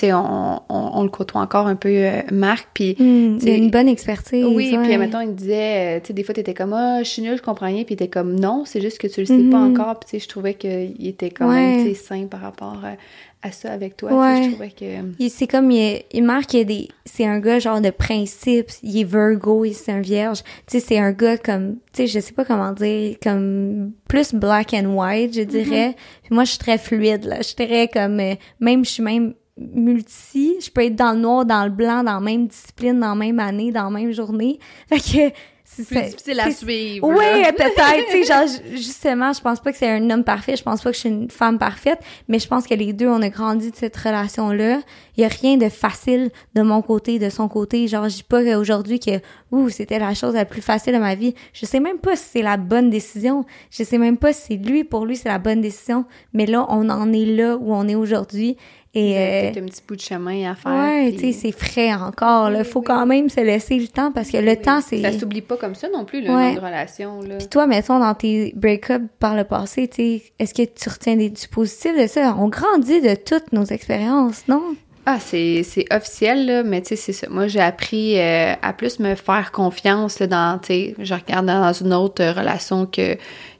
sais, 0.00 0.12
on, 0.12 0.56
on, 0.56 0.60
on 0.68 1.02
le 1.02 1.08
côtoie 1.08 1.40
encore 1.40 1.66
un 1.66 1.76
peu, 1.76 1.88
euh, 1.88 2.22
Marc, 2.32 2.68
puis... 2.74 2.94
hmm, 2.98 3.38
il 3.42 3.48
a 3.48 3.54
une 3.54 3.70
bonne 3.70 3.88
expertise. 3.88 4.44
Oui, 4.44 4.76
puis 4.82 4.96
mettons, 4.98 5.20
il 5.20 5.28
me 5.28 5.34
disait, 5.34 5.96
euh, 5.96 6.00
tu 6.00 6.08
sais, 6.08 6.12
des 6.12 6.22
fois, 6.22 6.34
t'étais 6.34 6.54
comme, 6.54 6.72
ah, 6.72 7.02
je 7.02 7.08
suis 7.08 7.22
nulle, 7.22 7.36
je 7.36 7.42
comprends 7.42 7.66
rien, 7.66 7.84
puis 7.84 7.96
t'es 7.96 8.08
comme, 8.08 8.38
non, 8.38 8.64
c'est 8.66 8.80
juste 8.80 8.98
que 8.98 9.06
tu 9.06 9.20
le 9.20 9.26
sais 9.26 9.36
pas 9.50 9.58
Mhm. 9.58 9.72
encore, 9.72 9.98
puis 10.00 10.08
tu 10.10 10.18
sais, 10.18 10.24
je 10.24 10.28
trouvais 10.28 10.54
qu'il 10.54 11.06
était 11.06 11.30
quand 11.30 11.48
même, 11.50 11.82
tu 11.82 11.88
sais, 11.88 11.94
sain 11.94 12.26
par 12.30 12.40
rapport 12.40 12.78
à, 12.84 12.96
à 13.46 13.52
ça 13.52 13.70
avec 13.72 13.96
toi, 13.96 14.10
tu 14.10 14.14
sais, 14.16 14.20
Ouais. 14.20 14.42
je 14.44 14.48
trouvais 14.50 14.70
que... 14.70 15.06
Il- 15.18 15.30
C'est 15.30 15.46
comme, 15.46 15.70
il, 15.70 16.02
il 16.12 16.24
marque 16.24 16.54
il 16.54 16.58
y 16.58 16.60
a 16.62 16.64
des, 16.64 16.88
c'est 17.04 17.24
un 17.24 17.38
gars 17.38 17.58
genre 17.60 17.80
de 17.80 17.90
principe, 17.90 18.66
il 18.82 19.00
est 19.00 19.04
Virgo, 19.04 19.64
il 19.64 19.74
c'est 19.74 19.92
un 19.92 20.00
vierge. 20.00 20.42
Tu 20.66 20.78
sais, 20.78 20.80
c'est 20.80 20.98
un 20.98 21.12
gars 21.12 21.38
comme, 21.38 21.76
tu 21.92 22.02
sais, 22.02 22.06
je 22.08 22.18
sais 22.20 22.32
pas 22.32 22.44
comment 22.44 22.72
dire, 22.72 23.16
comme 23.22 23.92
plus 24.08 24.34
black 24.34 24.74
and 24.74 24.86
white, 24.96 25.34
je 25.34 25.42
dirais. 25.42 25.94
Puis 26.24 26.34
moi, 26.34 26.44
je 26.44 26.50
suis 26.50 26.58
très 26.58 26.78
fluide, 26.78 27.24
là. 27.24 27.36
Je 27.38 27.42
suis 27.44 27.54
très 27.54 27.86
comme, 27.88 28.18
euh, 28.20 28.34
même, 28.60 28.84
je 28.84 28.90
suis 28.90 29.02
même 29.02 29.34
multi, 29.58 30.56
je 30.60 30.70
peux 30.70 30.84
être 30.84 30.96
dans 30.96 31.12
le 31.12 31.18
noir, 31.18 31.44
dans 31.44 31.64
le 31.64 31.70
blanc, 31.70 32.02
dans 32.04 32.14
la 32.14 32.20
même 32.20 32.46
discipline, 32.46 33.00
dans 33.00 33.10
la 33.10 33.14
même 33.14 33.40
année, 33.40 33.72
dans 33.72 33.84
la 33.84 33.90
même 33.90 34.12
journée. 34.12 34.58
Fait 34.88 34.98
que, 34.98 35.34
c'est 35.70 35.84
Plus 35.86 36.00
difficile 36.10 36.40
à 36.40 36.50
suivre. 36.50 37.06
oui, 37.06 37.42
là. 37.42 37.52
peut-être. 37.56 38.06
tu 38.10 38.12
sais, 38.12 38.24
genre, 38.24 38.46
ju- 38.46 38.76
justement, 38.78 39.32
je 39.34 39.40
pense 39.42 39.60
pas 39.60 39.70
que 39.70 39.76
c'est 39.76 39.88
un 39.90 40.08
homme 40.10 40.24
parfait. 40.24 40.56
Je 40.56 40.62
pense 40.62 40.80
pas 40.80 40.88
que 40.90 40.94
je 40.94 41.00
suis 41.00 41.08
une 41.10 41.30
femme 41.30 41.58
parfaite. 41.58 41.98
Mais 42.26 42.38
je 42.38 42.48
pense 42.48 42.66
que 42.66 42.72
les 42.74 42.94
deux, 42.94 43.06
on 43.06 43.20
a 43.20 43.28
grandi 43.28 43.70
de 43.70 43.76
cette 43.76 43.94
relation-là. 43.96 44.80
Il 45.16 45.20
y 45.20 45.24
a 45.24 45.28
rien 45.28 45.58
de 45.58 45.68
facile 45.68 46.30
de 46.54 46.62
mon 46.62 46.80
côté, 46.80 47.18
de 47.18 47.28
son 47.28 47.48
côté. 47.48 47.86
Genre, 47.86 48.08
je 48.08 48.16
dis 48.16 48.22
pas 48.22 48.42
qu'aujourd'hui 48.42 48.98
que, 48.98 49.20
ouh, 49.52 49.68
c'était 49.68 49.98
la 49.98 50.14
chose 50.14 50.34
la 50.34 50.46
plus 50.46 50.62
facile 50.62 50.94
de 50.94 50.98
ma 50.98 51.14
vie. 51.14 51.34
Je 51.52 51.66
sais 51.66 51.80
même 51.80 51.98
pas 51.98 52.16
si 52.16 52.24
c'est 52.32 52.42
la 52.42 52.56
bonne 52.56 52.88
décision. 52.88 53.44
Je 53.70 53.84
sais 53.84 53.98
même 53.98 54.16
pas 54.16 54.32
si 54.32 54.56
lui, 54.56 54.84
pour 54.84 55.04
lui, 55.04 55.16
c'est 55.16 55.28
la 55.28 55.38
bonne 55.38 55.60
décision. 55.60 56.06
Mais 56.32 56.46
là, 56.46 56.64
on 56.70 56.88
en 56.88 57.12
est 57.12 57.26
là 57.26 57.56
où 57.58 57.74
on 57.74 57.86
est 57.86 57.94
aujourd'hui. 57.94 58.56
Et, 58.94 59.10
Il 59.10 59.16
euh, 59.16 59.40
peut-être 59.52 59.62
un 59.62 59.66
petit 59.66 59.82
bout 59.86 59.96
de 59.96 60.00
chemin 60.00 60.50
à 60.50 60.54
faire. 60.54 60.72
ouais, 60.72 61.08
puis- 61.10 61.16
tu 61.18 61.32
sais, 61.32 61.32
c'est 61.32 61.52
frais 61.52 61.92
encore. 61.94 62.50
Oui, 62.50 62.64
Faut 62.64 62.78
oui. 62.80 62.84
quand 62.86 63.04
même 63.06 63.28
se 63.28 63.40
laisser 63.40 63.78
le 63.78 63.86
temps 63.88 64.10
parce 64.12 64.30
que 64.30 64.38
le 64.38 64.50
Oui. 64.52 64.60
temps, 64.60 64.80
c'est... 64.80 65.02
Ça 65.02 65.12
s'oublie 65.12 65.42
pas 65.42 65.56
comme 65.58 65.74
ça 65.74 65.88
non 65.92 66.04
plus, 66.06 66.22
là, 66.22 66.34
Ouais. 66.34 66.52
une 66.52 66.58
relation, 66.58 67.20
là. 67.20 67.36
Puis 67.36 67.48
toi, 67.48 67.66
mettons, 67.66 67.98
dans 67.98 68.14
tes 68.14 68.52
break-ups 68.56 69.04
par 69.18 69.36
le 69.36 69.44
passé, 69.44 69.88
tu 69.88 69.96
sais, 70.18 70.22
est-ce 70.38 70.54
que 70.54 70.62
tu 70.62 70.88
retiens 70.88 71.16
des, 71.16 71.28
du 71.28 71.46
positif 71.48 72.00
de 72.00 72.06
ça? 72.06 72.34
On 72.38 72.48
grandit 72.48 73.00
de 73.02 73.14
toutes 73.14 73.52
nos 73.52 73.64
expériences, 73.64 74.48
non? 74.48 74.62
Ah, 75.04 75.18
c'est 75.20 75.64
officiel, 75.90 76.46
là, 76.46 76.62
mais 76.64 76.80
tu 76.82 76.88
sais, 76.88 76.96
c'est 76.96 77.12
ça. 77.12 77.28
Moi, 77.30 77.46
j'ai 77.46 77.60
appris 77.60 78.18
euh, 78.18 78.54
à 78.60 78.72
plus 78.72 78.98
me 79.00 79.14
faire 79.14 79.52
confiance 79.52 80.18
là, 80.18 80.26
dans, 80.26 80.58
tu 80.58 80.66
sais, 80.66 80.94
je 80.98 81.14
regarde 81.14 81.46
dans 81.46 81.72
une 81.72 81.94
autre 81.94 82.22
relation 82.24 82.84
que, 82.86 83.16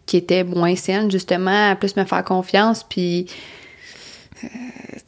qui 0.07 0.17
était 0.19 0.45
moins 0.45 0.75
saine, 0.77 1.11
justement, 1.11 1.71
à 1.71 1.75
plus 1.77 1.97
me 1.97 2.05
faire 2.05 2.25
confiance, 2.25 2.83
puis, 2.83 3.27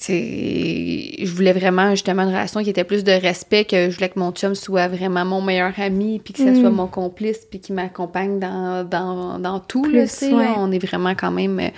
je 0.08 1.30
voulais 1.32 1.52
vraiment, 1.52 1.90
justement, 1.90 2.22
une 2.22 2.28
relation 2.28 2.62
qui 2.62 2.70
était 2.70 2.84
plus 2.84 3.04
de 3.04 3.12
respect, 3.12 3.64
que 3.64 3.90
je 3.90 3.94
voulais 3.94 4.08
que 4.08 4.18
mon 4.18 4.32
chum 4.32 4.54
soit 4.54 4.88
vraiment 4.88 5.24
mon 5.24 5.40
meilleur 5.42 5.72
ami, 5.78 6.20
puis 6.24 6.32
que 6.34 6.38
ça 6.40 6.50
Mm. 6.50 6.60
soit 6.60 6.70
mon 6.70 6.86
complice, 6.86 7.46
puis 7.50 7.60
qu'il 7.60 7.74
m'accompagne 7.74 8.38
dans, 8.38 8.84
dans, 8.88 9.38
dans 9.38 9.60
tout, 9.60 9.82
Plus, 9.82 10.22
ouais. 10.22 10.30
là. 10.30 10.54
On 10.58 10.70
est 10.72 10.78
vraiment 10.84 11.14
quand 11.14 11.30
même... 11.30 11.58
euh, 11.60 11.68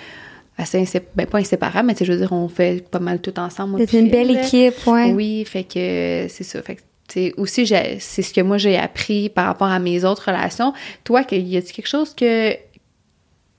assez 0.59 0.79
insép- 0.83 1.05
ben 1.17 1.27
pas 1.27 1.39
inséparables, 1.39 1.89
mais 1.89 1.95
je 2.05 2.13
veux 2.13 2.19
dire, 2.19 2.31
on 2.33 2.47
fait 2.47 2.87
pas 2.89 2.99
mal 2.99 3.21
tout 3.21 3.37
ensemble. 3.41 3.83
C'est 3.89 3.99
une 3.99 4.11
belle 4.11 4.31
là. 4.33 4.43
équipe, 4.45 4.87
ouais. 4.87 5.13
Oui, 5.13 5.45
fait 5.47 5.65
que 5.65 6.27
c'est 6.29 6.45
ça. 6.45 6.61
Fait 6.63 6.77
que, 6.77 7.41
aussi, 7.41 7.67
c'est 7.67 8.23
ce 8.23 8.33
que 8.35 8.43
moi 8.43 8.59
j'ai 8.59 8.77
appris 8.77 9.31
par 9.31 9.47
rapport 9.47 9.69
à 9.69 9.79
mes 9.79 10.05
autres 10.05 10.27
relations. 10.31 10.75
Toi, 11.05 11.23
y 11.33 11.57
a-t-il 11.57 11.73
quelque 11.73 11.89
chose 11.89 12.15
que, 12.15 12.53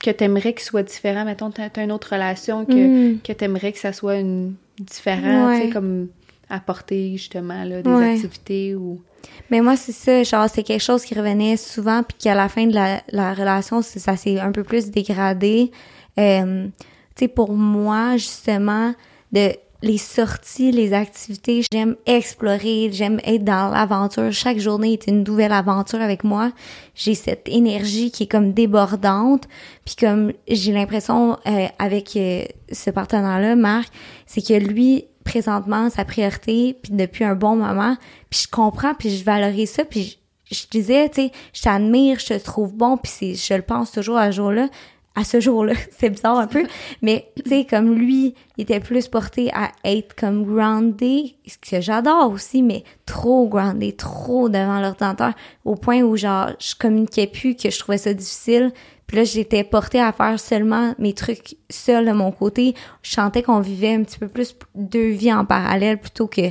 que 0.04 0.12
t'aimerais 0.12 0.54
qu'il 0.54 0.64
soit 0.64 0.84
différent? 0.84 1.26
Mettons, 1.26 1.50
t'as, 1.50 1.70
t'as 1.70 1.84
une 1.84 1.92
autre 1.92 2.10
relation 2.14 2.66
que, 2.66 3.14
Mm. 3.14 3.20
que 3.22 3.34
t'aimerais 3.34 3.72
que 3.72 3.80
ça 3.80 3.94
soit 3.94 4.18
une, 4.18 4.56
différent, 4.80 5.52
tu 5.54 5.62
sais, 5.66 5.70
comme 5.70 6.10
apporter 6.50 7.12
justement 7.14 7.64
là, 7.64 7.82
des 7.82 7.90
Ouais. 7.90 8.14
activités 8.14 8.76
ou. 8.76 9.02
Mais 9.50 9.62
moi, 9.62 9.76
c'est 9.78 9.92
ça, 9.94 10.24
genre, 10.24 10.50
c'est 10.50 10.64
quelque 10.64 10.82
chose 10.82 11.04
qui 11.06 11.16
revenait 11.16 11.56
souvent, 11.58 12.04
puis 12.04 12.18
qu'à 12.20 12.36
la 12.36 12.50
fin 12.50 12.66
de 12.68 12.74
la, 12.74 13.02
la 13.12 13.34
relation, 13.34 13.82
ça 13.82 14.18
s'est 14.18 14.40
un 14.40 14.52
peu 14.52 14.64
plus 14.64 14.92
dégradé. 14.92 15.72
Euh, 16.20 16.68
tu 17.16 17.26
sais, 17.26 17.28
pour 17.28 17.54
moi, 17.54 18.18
justement, 18.18 18.94
de 19.32 19.52
les 19.84 19.98
sorties, 19.98 20.72
les 20.72 20.94
activités. 20.94 21.62
J'aime 21.70 21.98
explorer, 22.06 22.90
j'aime 22.94 23.20
être 23.26 23.44
dans 23.44 23.70
l'aventure. 23.70 24.32
Chaque 24.32 24.58
journée 24.58 24.94
est 24.94 25.08
une 25.08 25.24
nouvelle 25.24 25.52
aventure 25.52 26.02
avec 26.02 26.24
moi. 26.24 26.54
J'ai 26.96 27.16
cette 27.16 27.50
énergie 27.50 28.10
qui 28.10 28.24
est 28.24 28.28
comme 28.28 28.54
débordante. 28.54 29.44
Puis 29.86 29.96
comme 30.00 30.32
j'ai 30.48 30.72
l'impression 30.72 31.38
euh, 31.46 31.68
avec 31.80 32.16
euh, 32.16 32.46
ce 32.72 32.92
partenaire-là, 32.92 33.58
Marc, 33.58 33.90
c'est 34.26 34.42
que 34.42 34.54
lui, 34.54 35.04
présentement, 35.26 35.90
sa 35.90 36.06
priorité, 36.06 36.78
puis 36.82 36.94
depuis 36.94 37.26
un 37.26 37.36
bon 37.36 37.58
moment, 37.58 37.98
puis 38.30 38.44
je 38.44 38.48
comprends, 38.48 38.94
puis 38.94 39.10
je 39.10 39.26
valorise 39.26 39.72
ça, 39.72 39.84
puis 39.84 40.18
je, 40.50 40.64
disais, 40.72 41.10
tu 41.10 41.24
sais, 41.24 41.32
je 41.52 41.62
t'admire, 41.62 42.20
je 42.20 42.28
te 42.28 42.40
trouve 42.42 42.74
bon, 42.74 42.96
puis 42.96 43.36
je 43.36 43.54
le 43.54 43.62
pense 43.62 43.92
toujours 43.92 44.18
à 44.18 44.32
jour-là, 44.32 44.70
à 45.16 45.24
ce 45.24 45.40
jour-là, 45.40 45.74
c'est 45.98 46.10
bizarre 46.10 46.40
un 46.40 46.48
peu, 46.48 46.66
mais 47.02 47.32
tu 47.36 47.50
sais 47.50 47.66
comme 47.70 47.96
lui, 47.96 48.34
il 48.58 48.64
était 48.64 48.80
plus 48.80 49.08
porté 49.08 49.52
à 49.54 49.72
être 49.84 50.16
comme 50.16 50.44
groundé, 50.44 51.36
ce 51.46 51.58
que 51.58 51.82
j'adore 51.82 52.32
aussi, 52.32 52.64
mais 52.64 52.84
trop 53.06 53.48
groundé, 53.48 53.94
trop 53.94 54.50
devant 54.50 54.80
l'ordinateur, 54.80 55.34
au 55.66 55.76
point 55.76 56.02
où 56.02 56.18
genre 56.18 56.50
je 56.60 56.76
communiquais 56.76 57.28
plus, 57.28 57.56
que 57.56 57.70
je 57.70 57.80
trouvais 57.80 57.98
ça 57.98 58.14
difficile. 58.14 58.72
Puis 59.06 59.18
là, 59.18 59.26
j'étais 59.26 59.64
portée 59.64 60.00
à 60.00 60.12
faire 60.12 60.40
seulement 60.40 60.96
mes 60.98 61.14
trucs 61.14 61.58
seuls 61.70 62.06
de 62.06 62.14
mon 62.14 62.32
côté. 62.32 62.74
Je 63.02 63.12
sentais 63.12 63.44
qu'on 63.44 63.60
vivait 63.60 63.94
un 63.94 64.04
petit 64.04 64.18
peu 64.18 64.28
plus 64.28 64.56
deux 64.76 65.10
vies 65.10 65.34
en 65.34 65.46
parallèle 65.46 66.00
plutôt 66.00 66.26
que 66.26 66.42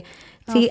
sais 0.49 0.71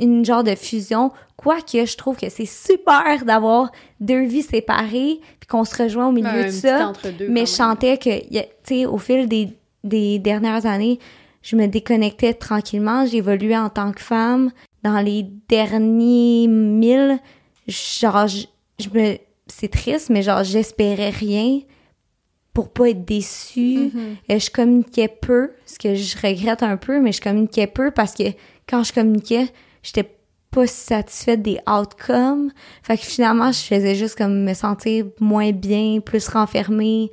une 0.00 0.24
genre 0.24 0.44
de 0.44 0.54
fusion. 0.54 1.12
Quoique 1.36 1.84
je 1.84 1.96
trouve 1.96 2.16
que 2.16 2.28
c'est 2.28 2.46
super 2.46 3.24
d'avoir 3.24 3.70
deux 4.00 4.24
vies 4.24 4.42
séparées 4.42 5.20
puis 5.40 5.46
qu'on 5.48 5.64
se 5.64 5.82
rejoint 5.82 6.08
au 6.08 6.12
milieu 6.12 6.44
de 6.44 6.50
ça. 6.50 6.92
Mais 7.28 7.46
je 7.46 7.50
sentais 7.50 7.98
que, 7.98 8.20
tu 8.28 8.44
sais, 8.62 8.86
au 8.86 8.98
fil 8.98 9.28
des, 9.28 9.50
des 9.82 10.18
dernières 10.18 10.64
années, 10.66 10.98
je 11.42 11.56
me 11.56 11.66
déconnectais 11.66 12.34
tranquillement. 12.34 13.04
J'évoluais 13.04 13.58
en 13.58 13.68
tant 13.68 13.92
que 13.92 14.00
femme. 14.00 14.50
Dans 14.82 15.00
les 15.00 15.26
derniers 15.48 16.46
mille, 16.46 17.18
genre, 17.66 18.26
je, 18.26 18.46
je 18.78 18.88
me, 18.90 19.16
c'est 19.46 19.70
triste, 19.70 20.10
mais 20.10 20.22
genre, 20.22 20.44
j'espérais 20.44 21.10
rien 21.10 21.60
pour 22.52 22.68
pas 22.68 22.90
être 22.90 23.04
déçue. 23.04 23.90
Euh, 24.30 24.38
je 24.38 24.50
communiquais 24.50 25.08
peu, 25.08 25.50
ce 25.66 25.78
que 25.78 25.94
je 25.94 26.16
regrette 26.16 26.62
un 26.62 26.76
peu, 26.76 27.00
mais 27.00 27.12
je 27.12 27.20
communiquais 27.20 27.66
peu 27.66 27.90
parce 27.90 28.14
que 28.14 28.24
quand 28.68 28.82
je 28.82 28.92
communiquais, 28.92 29.48
j'étais 29.82 30.10
pas 30.50 30.66
satisfaite 30.66 31.42
des 31.42 31.58
outcomes. 31.68 32.50
Fait 32.82 32.96
que 32.96 33.02
finalement, 33.04 33.50
je 33.52 33.60
faisais 33.60 33.94
juste 33.94 34.16
comme 34.16 34.44
me 34.44 34.54
sentir 34.54 35.06
moins 35.20 35.50
bien, 35.52 36.00
plus 36.00 36.28
renfermée. 36.28 37.10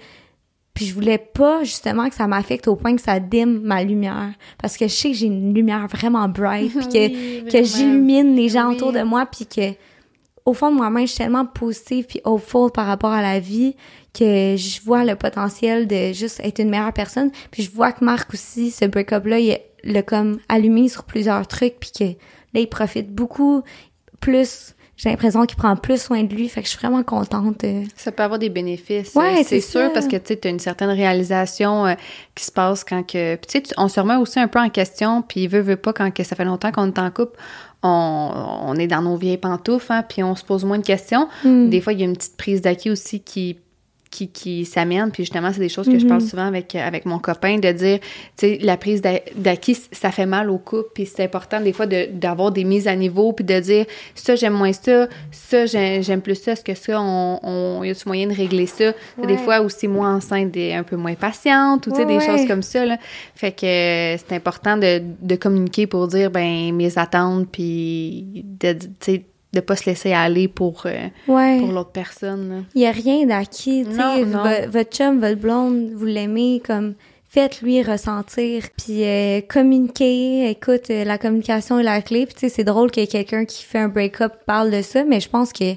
Puis 0.74 0.86
je 0.86 0.93
voulais 0.93 1.17
pas 1.17 1.63
justement 1.63 2.08
que 2.08 2.15
ça 2.15 2.27
m'affecte 2.27 2.67
au 2.67 2.75
point 2.75 2.96
que 2.96 3.01
ça 3.01 3.20
dîme 3.20 3.60
ma 3.62 3.84
lumière. 3.84 4.31
Parce 4.58 4.77
que 4.77 4.88
je 4.88 4.93
sais 4.93 5.10
que 5.12 5.17
j'ai 5.17 5.25
une 5.25 5.53
lumière 5.53 5.88
vraiment 5.88 6.29
bright, 6.29 6.72
puis 6.72 6.88
que, 6.88 7.08
Oui, 7.43 7.43
que 7.51 7.63
j'illumine 7.63 8.36
les 8.36 8.48
gens 8.50 8.70
Oui. 8.70 8.75
autour 8.75 8.93
de 8.93 9.01
moi, 9.01 9.25
puis 9.25 9.46
que 9.46 9.74
au 10.46 10.53
fond 10.53 10.72
de 10.72 10.75
moi-même, 10.75 11.05
je 11.05 11.12
suis 11.12 11.17
tellement 11.20 11.46
positive 11.46 12.05
puis 12.08 12.20
hopeful 12.24 12.72
par 12.72 12.88
rapport 12.88 13.12
à 13.12 13.22
la 13.22 13.39
vie 13.39 13.75
que 14.13 14.55
je 14.58 14.81
vois 14.84 15.03
le 15.05 15.15
potentiel 15.15 15.88
de 15.88 16.13
juste 16.13 16.39
être 16.43 16.60
une 16.60 16.70
meilleure 16.70 16.93
personne. 16.93 17.31
Puis 17.51 17.63
je 17.63 17.72
vois 17.72 17.91
que 17.91 18.03
Marc 18.03 18.34
aussi, 18.34 18.72
ce 18.72 18.86
break-up-là, 18.86 19.39
il 19.39 19.58
l'a 19.84 20.02
comme 20.04 20.40
allumé 20.50 20.90
sur 20.90 21.04
plusieurs 21.04 21.48
trucs 21.48 21.80
puis 21.80 21.92
que 21.98 22.04
là, 22.54 22.60
il 22.62 22.68
profite 22.68 23.12
beaucoup 23.14 23.64
plus. 24.20 24.76
J'ai 24.98 25.10
l'impression 25.10 25.44
qu'il 25.48 25.58
prend 25.58 25.76
plus 25.76 26.00
soin 26.00 26.22
de 26.24 26.36
lui. 26.36 26.48
Fait 26.48 26.62
que 26.62 26.68
je 26.68 26.72
suis 26.72 26.80
vraiment 26.80 27.02
contente. 27.02 27.64
euh. 27.64 27.84
Ça 27.96 28.12
peut 28.12 28.22
avoir 28.22 28.38
des 28.38 28.50
bénéfices. 28.50 29.16
Ouais, 29.16 29.40
euh, 29.40 29.44
c'est 29.44 29.60
sûr 29.60 29.82
ça. 29.82 29.90
parce 29.90 30.08
que 30.08 30.16
tu 30.16 30.38
as 30.48 30.50
une 30.52 30.60
certaine 30.60 30.92
réalisation 30.92 31.88
euh, 31.88 31.94
qui 32.36 32.46
se 32.46 32.52
passe 32.52 32.84
quand 32.84 33.02
que 33.02 33.36
puis 33.36 33.48
tu 33.62 33.68
sais 33.68 33.74
on 33.78 33.88
se 33.88 34.00
remet 34.00 34.18
aussi 34.18 34.40
un 34.40 34.48
peu 34.48 34.60
en 34.60 34.70
question 34.70 35.24
puis 35.24 35.48
veut 35.48 35.62
veut 35.62 35.76
pas 35.76 35.92
quand 35.92 36.12
que 36.12 36.24
ça 36.24 36.36
fait 36.36 36.46
longtemps 36.46 36.72
qu'on 36.72 36.88
est 36.88 37.00
en 37.00 37.10
couple, 37.10 37.40
on, 37.82 38.32
on 38.68 38.76
est 38.76 38.86
dans 38.86 39.02
nos 39.02 39.16
vieilles 39.18 39.40
pantoufles 39.40 39.92
hein, 39.92 40.04
puis 40.08 40.22
on 40.22 40.36
se 40.36 40.44
pose 40.44 40.66
moins 40.66 40.78
de 40.78 40.86
questions. 40.86 41.28
Hmm. 41.44 41.70
Des 41.70 41.82
fois 41.82 41.94
il 41.94 42.00
y 42.00 42.04
a 42.04 42.06
une 42.06 42.16
petite 42.16 42.38
prise 42.38 42.62
d'acquis 42.62 42.92
aussi 42.92 43.22
qui 43.22 43.58
qui, 44.12 44.27
qui 44.27 44.65
s'amène, 44.65 45.10
puis 45.10 45.24
justement, 45.24 45.51
c'est 45.53 45.62
des 45.62 45.70
choses 45.70 45.88
que 45.88 45.98
je 45.98 46.06
parle 46.06 46.22
souvent 46.22 46.46
avec, 46.46 46.75
euh, 46.75 46.86
avec 46.86 47.06
mon 47.06 47.18
copain, 47.18 47.58
de 47.58 47.72
dire, 47.72 48.00
tu 48.01 48.08
sais, 48.36 48.58
la 48.62 48.75
prise 48.77 49.01
d'a- 49.01 49.22
d'acquis, 49.36 49.77
ça 49.91 50.12
fait 50.12 50.25
mal 50.25 50.50
au 50.50 50.58
couple, 50.58 50.89
puis 50.94 51.06
c'est 51.06 51.24
important 51.24 51.62
des 51.62 51.72
fois 51.74 51.86
de- 51.86 52.10
d'avoir 52.12 52.51
des 52.51 52.65
mises 52.65 52.88
à 52.89 52.96
niveau, 52.96 53.32
puis 53.32 53.46
de 53.46 53.58
dire, 53.60 53.86
ça, 54.13 54.36
j'aime 54.36 54.53
moins 54.53 54.74
ça, 54.74 55.08
ça, 55.32 55.65
j'ai- 55.65 56.03
j'aime 56.03 56.22
plus 56.22 56.36
ça, 56.36 56.51
est-ce 56.51 56.63
que 56.63 56.75
ça, 56.75 57.01
on, 57.01 57.39
on, 57.41 57.84
y 57.84 57.89
a-tu 57.89 58.03
moyen 58.08 58.27
de 58.27 58.34
régler 58.34 58.65
ça? 58.68 58.91
Des 59.25 59.38
fois 59.38 59.62
aussi, 59.62 59.88
moi, 59.88 60.10
enceinte, 60.10 60.56
un 60.58 60.84
peu 60.84 60.98
moins 60.98 61.15
patiente, 61.15 61.88
ou 61.88 61.91
tu 61.91 61.96
sais, 61.96 62.01
Ouais, 62.01 62.08
des 62.08 62.18
ouais. 62.18 62.25
choses 62.38 62.46
comme 62.48 62.62
ça, 62.63 62.86
là. 62.86 62.98
Fait 63.34 63.53
que 63.53 63.65
euh, 63.65 64.18
c'est 64.18 64.36
important 64.36 64.75
de, 64.77 65.01
de 65.22 65.36
communiquer 65.36 65.88
pour 65.88 66.08
dire, 66.10 66.30
ben, 66.32 66.74
mes 66.75 66.98
attentes, 66.98 67.48
puis 67.50 68.44
de, 68.60 68.74
tu 68.74 68.88
sais, 69.00 69.24
de 69.53 69.60
pas 69.60 69.75
se 69.75 69.86
laisser 69.89 70.13
aller 70.13 70.48
pour, 70.48 70.84
euh, 70.86 71.08
Ouais. 71.27 71.60
pour 71.60 71.72
l'autre 71.72 71.91
personne. 71.91 72.65
Il 72.75 72.81
y 72.81 72.86
a 72.86 72.91
rien 72.91 73.25
d'acquis, 73.25 73.86
tu 73.86 73.96
sais. 73.96 74.67
Votre 74.67 74.89
chum, 74.89 75.20
votre 75.20 75.36
blonde, 75.39 75.89
vous 75.93 76.05
l'aimez 76.05 76.62
comme 76.65 76.93
faites-lui 77.29 77.81
ressentir, 77.84 78.63
puis 78.77 79.03
euh, 79.03 79.41
communiquer. 79.41 80.50
Écoute, 80.50 80.89
euh, 80.89 81.03
la 81.05 81.17
communication 81.17 81.79
est 81.79 81.84
la 81.84 82.01
clé. 82.01 82.25
Puis 82.25 82.36
tu 82.36 82.39
sais, 82.41 82.50
c'est 82.50 82.63
drôle 82.63 82.91
que 82.91 83.05
quelqu'un 83.05 83.46
qui 83.46 83.63
fait 83.63 83.79
un 83.79 83.88
break-up 83.89 84.34
parle 84.46 84.72
de 84.72 84.81
ça, 84.81 85.03
mais 85.03 85.20
je 85.20 85.29
pense 85.29 85.51
que, 85.53 85.74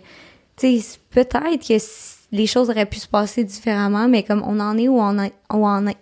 tu 0.57 0.81
sais, 0.81 0.99
peut-être 1.11 1.67
que 1.67 1.79
si- 1.79 2.15
les 2.33 2.47
choses 2.47 2.71
auraient 2.71 2.87
pu 2.87 2.99
se 2.99 3.07
passer 3.07 3.45
différemment, 3.45 4.09
mais 4.09 4.25
comme 4.25 4.43
on 4.45 4.59
en 4.59 4.77
est 4.77 4.89
où 4.89 4.99
on, 4.99 5.19
en- 5.19 5.27
où 5.53 5.67
on 5.67 5.87
est. 5.87 5.97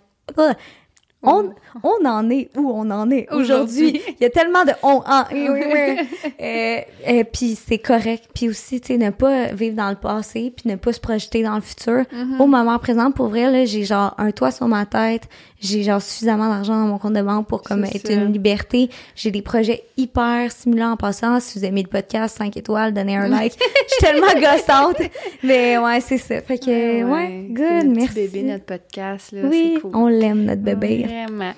On, 1.23 1.53
on 1.83 2.05
en 2.05 2.29
est 2.29 2.49
où 2.55 2.69
on 2.69 2.89
en 2.91 3.09
est 3.09 3.27
aujourd'hui. 3.31 3.43
Aujourd'hui. 3.43 4.01
Il 4.19 4.23
y 4.23 4.25
a 4.25 4.29
tellement 4.29 4.65
de 4.65 4.71
on 4.83 5.01
en 5.05 5.27
est. 5.29 5.49
oui, 5.49 5.61
oui. 5.71 5.99
Euh, 6.41 6.81
euh, 7.07 7.23
puis 7.31 7.55
c'est 7.55 7.77
correct. 7.77 8.29
Puis 8.33 8.49
aussi, 8.49 8.81
tu 8.81 8.87
sais, 8.87 8.97
ne 8.97 9.11
pas 9.11 9.47
vivre 9.53 9.77
dans 9.77 9.89
le 9.89 9.95
passé, 9.95 10.51
puis 10.55 10.69
ne 10.69 10.75
pas 10.75 10.91
se 10.91 10.99
projeter 10.99 11.41
dans 11.41 11.55
le 11.55 11.61
futur. 11.61 12.01
Mm-hmm. 12.01 12.41
Au 12.41 12.47
moment 12.47 12.77
présent, 12.79 13.11
pour 13.11 13.27
vrai, 13.27 13.49
là, 13.49 13.65
j'ai 13.65 13.85
genre 13.85 14.13
un 14.17 14.31
toit 14.31 14.51
sur 14.51 14.67
ma 14.67 14.85
tête, 14.85 15.29
j'ai 15.63 15.83
genre 15.83 16.01
suffisamment 16.01 16.49
d'argent 16.49 16.73
dans 16.73 16.87
mon 16.87 16.97
compte 16.97 17.13
de 17.13 17.21
banque 17.21 17.47
pour 17.47 17.61
comme 17.61 17.85
être 17.85 18.07
ça. 18.07 18.13
une 18.13 18.33
liberté. 18.33 18.89
J'ai 19.15 19.31
des 19.31 19.41
projets 19.41 19.83
hyper 19.97 20.51
stimulants 20.51 20.91
en 20.91 20.97
passant. 20.97 21.39
Si 21.39 21.57
vous 21.57 21.65
aimez 21.65 21.83
le 21.83 21.87
podcast, 21.87 22.37
5 22.37 22.57
étoiles, 22.57 22.93
donnez 22.93 23.15
un 23.15 23.29
like. 23.29 23.53
Je 23.87 23.93
suis 23.93 24.01
tellement 24.05 24.33
gossante. 24.33 25.01
Mais 25.43 25.77
ouais, 25.77 26.01
c'est 26.01 26.17
ça. 26.17 26.41
Fait 26.41 26.57
que, 26.57 27.03
ouais, 27.03 27.45
c'est 27.47 27.53
good, 27.53 27.95
merci. 27.95 28.13
bébé, 28.13 28.43
notre 28.43 28.65
podcast, 28.65 29.31
là. 29.31 29.41
oui, 29.45 29.77
cool. 29.81 29.91
on 29.95 30.07
l'aime, 30.07 30.43
notre 30.43 30.61
bébé. 30.61 31.05
Vraiment. 31.07 31.53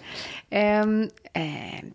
Euh, 0.53 1.07
euh, 1.37 1.41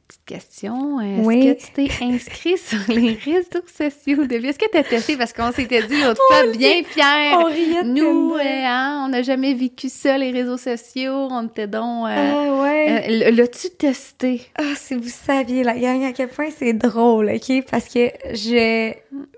petite 0.09 0.25
question. 0.27 1.01
Est-ce 1.01 1.27
Oui. 1.27 1.47
que 1.47 1.61
tu 1.65 1.71
t'es 1.73 2.05
inscrit 2.05 2.59
sur 2.59 2.79
les 2.89 3.15
réseaux 3.15 3.65
sociaux 3.67 4.27
depuis? 4.27 4.49
Est-ce 4.49 4.59
que 4.59 4.71
tu 4.71 4.77
as 4.77 4.83
testé? 4.83 5.17
Parce 5.17 5.33
qu'on 5.33 5.53
s'était 5.53 5.83
dit 5.87 6.01
l'autre 6.03 6.21
fois, 6.29 6.47
bien 6.53 6.83
fiers. 6.85 7.35
on 7.37 7.45
riait 7.45 7.85
Nous, 7.85 8.35
euh, 8.35 8.41
hein, 8.43 9.05
on 9.07 9.09
n'a 9.11 9.23
jamais 9.23 9.55
vécu 9.55 9.89
ça, 9.89 10.19
les 10.19 10.31
réseaux 10.33 10.57
sociaux. 10.59 11.29
On 11.31 11.47
était 11.47 11.69
donc... 11.69 12.09
euh, 12.09 12.11
Ah 12.11 12.63
ouais. 12.63 13.31
L'as-tu 13.31 13.71
testé? 13.71 14.43
Ah, 14.57 14.75
si 14.75 14.95
vous 14.95 15.09
saviez, 15.09 15.63
gang, 15.63 16.03
à 16.05 16.13
quel 16.13 16.29
point 16.29 16.49
c'est 16.55 16.73
drôle, 16.75 17.31
OK? 17.35 17.65
Parce 17.71 17.87
que 17.89 18.09
je... 18.35 18.93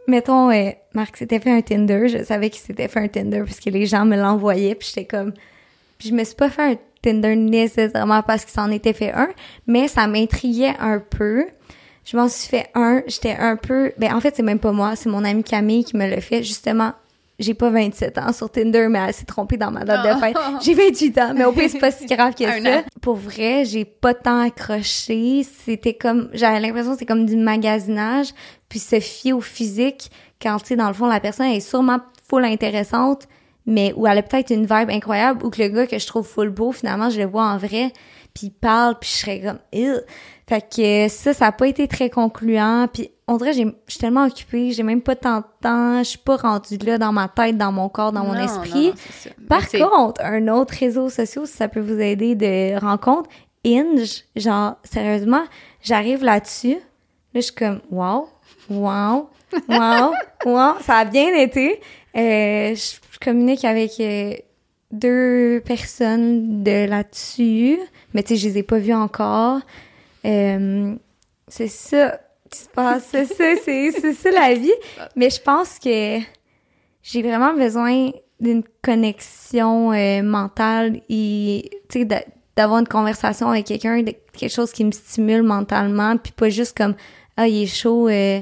Mettons, 0.08 0.48
Marc 0.94 1.16
s'était 1.18 1.38
fait 1.38 1.50
un 1.52 1.60
Tinder. 1.60 2.08
Je 2.08 2.24
savais 2.24 2.50
qu'il 2.50 2.62
s'était 2.62 2.88
fait 2.88 3.00
un 3.00 3.08
Tinder 3.08 3.42
puisque 3.44 3.66
les 3.66 3.86
gens 3.86 4.04
me 4.04 4.16
l'envoyaient. 4.16 4.74
Puis 4.74 4.88
j'étais 4.88 5.06
comme... 5.06 5.32
Puis 5.98 6.08
je 6.08 6.14
me 6.14 6.24
suis 6.24 6.34
pas 6.34 6.50
fait 6.50 6.62
un 6.62 6.76
Tinder 7.02 7.36
nécessairement 7.36 8.22
parce 8.22 8.44
qu'il 8.44 8.54
s'en 8.54 8.70
était 8.70 8.92
fait 8.92 9.12
un, 9.12 9.28
mais 9.66 9.88
ça 9.88 10.06
m'intriguait 10.06 10.74
un 10.80 10.98
peu. 10.98 11.46
Je 12.04 12.16
m'en 12.16 12.28
suis 12.28 12.48
fait 12.48 12.68
un. 12.74 13.02
J'étais 13.06 13.36
un 13.38 13.56
peu... 13.56 13.92
Ben, 13.98 14.14
en 14.14 14.20
fait, 14.20 14.34
c'est 14.36 14.42
même 14.42 14.58
pas 14.58 14.72
moi. 14.72 14.96
C'est 14.96 15.08
mon 15.08 15.24
amie 15.24 15.44
Camille 15.44 15.84
qui 15.84 15.96
me 15.96 16.08
l'a 16.08 16.20
fait. 16.20 16.42
Justement, 16.42 16.92
j'ai 17.38 17.54
pas 17.54 17.70
27 17.70 18.18
ans 18.18 18.32
sur 18.32 18.50
Tinder, 18.50 18.88
mais 18.88 18.98
elle 19.06 19.14
s'est 19.14 19.24
trompée 19.24 19.56
dans 19.56 19.70
ma 19.70 19.84
date 19.84 20.04
de 20.14 20.20
fête. 20.20 20.36
J'ai 20.62 20.74
28 20.74 21.18
ans, 21.18 21.32
mais 21.36 21.44
au 21.44 21.52
pire, 21.52 21.68
c'est 21.70 21.78
pas 21.78 21.90
si 21.92 22.06
grave 22.06 22.34
que 22.34 22.44
ça. 22.62 22.78
an. 22.78 22.82
Pour 23.00 23.16
vrai, 23.16 23.64
j'ai 23.64 23.84
pas 23.84 24.14
tant 24.14 24.40
accroché. 24.40 25.44
C'était 25.64 25.94
comme, 25.94 26.28
j'avais 26.32 26.60
l'impression 26.60 26.92
que 26.92 26.98
c'était 26.98 27.12
comme 27.12 27.26
du 27.26 27.36
magasinage, 27.36 28.28
puis 28.68 28.78
se 28.78 28.98
fier 29.00 29.32
au 29.32 29.40
physique 29.40 30.10
quand, 30.40 30.58
tu 30.58 30.68
sais, 30.68 30.76
dans 30.76 30.88
le 30.88 30.94
fond, 30.94 31.06
la 31.06 31.20
personne 31.20 31.46
est 31.46 31.60
sûrement 31.60 32.00
full 32.28 32.44
intéressante, 32.44 33.28
mais 33.66 33.92
où 33.96 34.06
elle 34.06 34.18
a 34.18 34.22
peut-être 34.22 34.50
une 34.50 34.62
vibe 34.66 34.90
incroyable, 34.90 35.44
ou 35.44 35.50
que 35.50 35.62
le 35.62 35.68
gars 35.68 35.86
que 35.86 35.98
je 35.98 36.06
trouve 36.06 36.26
full 36.26 36.50
beau, 36.50 36.72
finalement, 36.72 37.10
je 37.10 37.20
le 37.20 37.26
vois 37.26 37.44
en 37.44 37.56
vrai, 37.58 37.92
puis 38.34 38.46
il 38.48 38.50
parle, 38.50 38.98
puis 38.98 39.10
je 39.10 39.16
serais 39.18 39.40
comme, 39.40 39.58
Ew. 39.72 39.96
Fait 40.48 40.60
que 40.68 41.08
ça, 41.08 41.32
ça 41.32 41.46
a 41.46 41.52
pas 41.52 41.66
été 41.68 41.86
très 41.88 42.10
concluant, 42.10 42.86
puis 42.92 43.10
on 43.28 43.36
dirait, 43.38 43.52
j'ai- 43.54 43.64
je 43.86 43.92
suis 43.92 44.00
tellement 44.00 44.24
occupée, 44.26 44.72
j'ai 44.72 44.82
même 44.82 45.00
pas 45.00 45.14
tant 45.16 45.38
de 45.38 45.44
temps, 45.62 45.98
je 46.00 46.08
suis 46.10 46.18
pas 46.18 46.36
rendue 46.36 46.76
là 46.78 46.98
dans 46.98 47.12
ma 47.12 47.28
tête, 47.28 47.56
dans 47.56 47.72
mon 47.72 47.88
corps, 47.88 48.12
dans 48.12 48.24
mon 48.24 48.34
esprit. 48.44 48.86
non, 48.88 48.90
non, 48.90 48.94
c'est 48.96 49.28
ça. 49.28 49.34
Par 49.48 49.60
contre, 49.88 50.20
un 50.24 50.48
autre 50.48 50.74
réseau 50.78 51.08
social, 51.08 51.46
si 51.46 51.56
ça 51.56 51.68
peut 51.68 51.80
vous 51.80 51.98
aider 52.00 52.34
de 52.34 52.78
rencontre, 52.78 53.30
Inge, 53.64 54.24
genre, 54.34 54.74
sérieusement, 54.82 55.44
j'arrive 55.80 56.24
là-dessus, 56.24 56.74
là, 56.74 56.80
je 57.36 57.40
suis 57.40 57.54
comme, 57.54 57.80
wow, 57.90 58.28
wow, 58.68 59.28
wow, 59.68 60.12
wow, 60.44 60.72
ça 60.82 60.96
a 60.96 61.04
bien 61.04 61.32
été. 61.36 61.80
Euh, 62.16 62.74
je 62.74 63.11
communique 63.22 63.64
avec 63.64 63.92
euh, 64.00 64.34
deux 64.90 65.62
personnes 65.64 66.62
de 66.62 66.86
là-dessus, 66.88 67.78
mais 68.14 68.22
tu 68.22 68.30
sais, 68.30 68.36
je 68.36 68.48
les 68.48 68.58
ai 68.58 68.62
pas 68.62 68.78
vues 68.78 68.92
encore. 68.94 69.60
Euh, 70.24 70.94
c'est 71.48 71.68
ça 71.68 72.20
qui 72.50 72.58
se 72.60 72.68
passe. 72.68 73.06
C'est 73.10 73.24
ça, 73.24 73.44
c'est, 73.64 73.90
c'est 73.92 74.12
ça 74.12 74.30
la 74.30 74.54
vie. 74.54 74.72
Mais 75.16 75.30
je 75.30 75.40
pense 75.40 75.78
que 75.78 76.18
j'ai 77.02 77.22
vraiment 77.22 77.54
besoin 77.54 78.10
d'une 78.40 78.62
connexion 78.82 79.92
euh, 79.92 80.22
mentale 80.22 81.00
et, 81.08 81.70
tu 81.88 82.00
sais, 82.00 82.04
de- 82.04 82.16
d'avoir 82.56 82.80
une 82.80 82.88
conversation 82.88 83.48
avec 83.48 83.66
quelqu'un, 83.66 84.02
quelque 84.04 84.50
chose 84.52 84.72
qui 84.72 84.84
me 84.84 84.90
stimule 84.92 85.42
mentalement, 85.42 86.16
puis 86.18 86.32
pas 86.32 86.48
juste 86.50 86.76
comme, 86.76 86.94
ah, 87.36 87.48
il 87.48 87.62
est 87.62 87.66
chaud, 87.66 88.08
euh, 88.08 88.40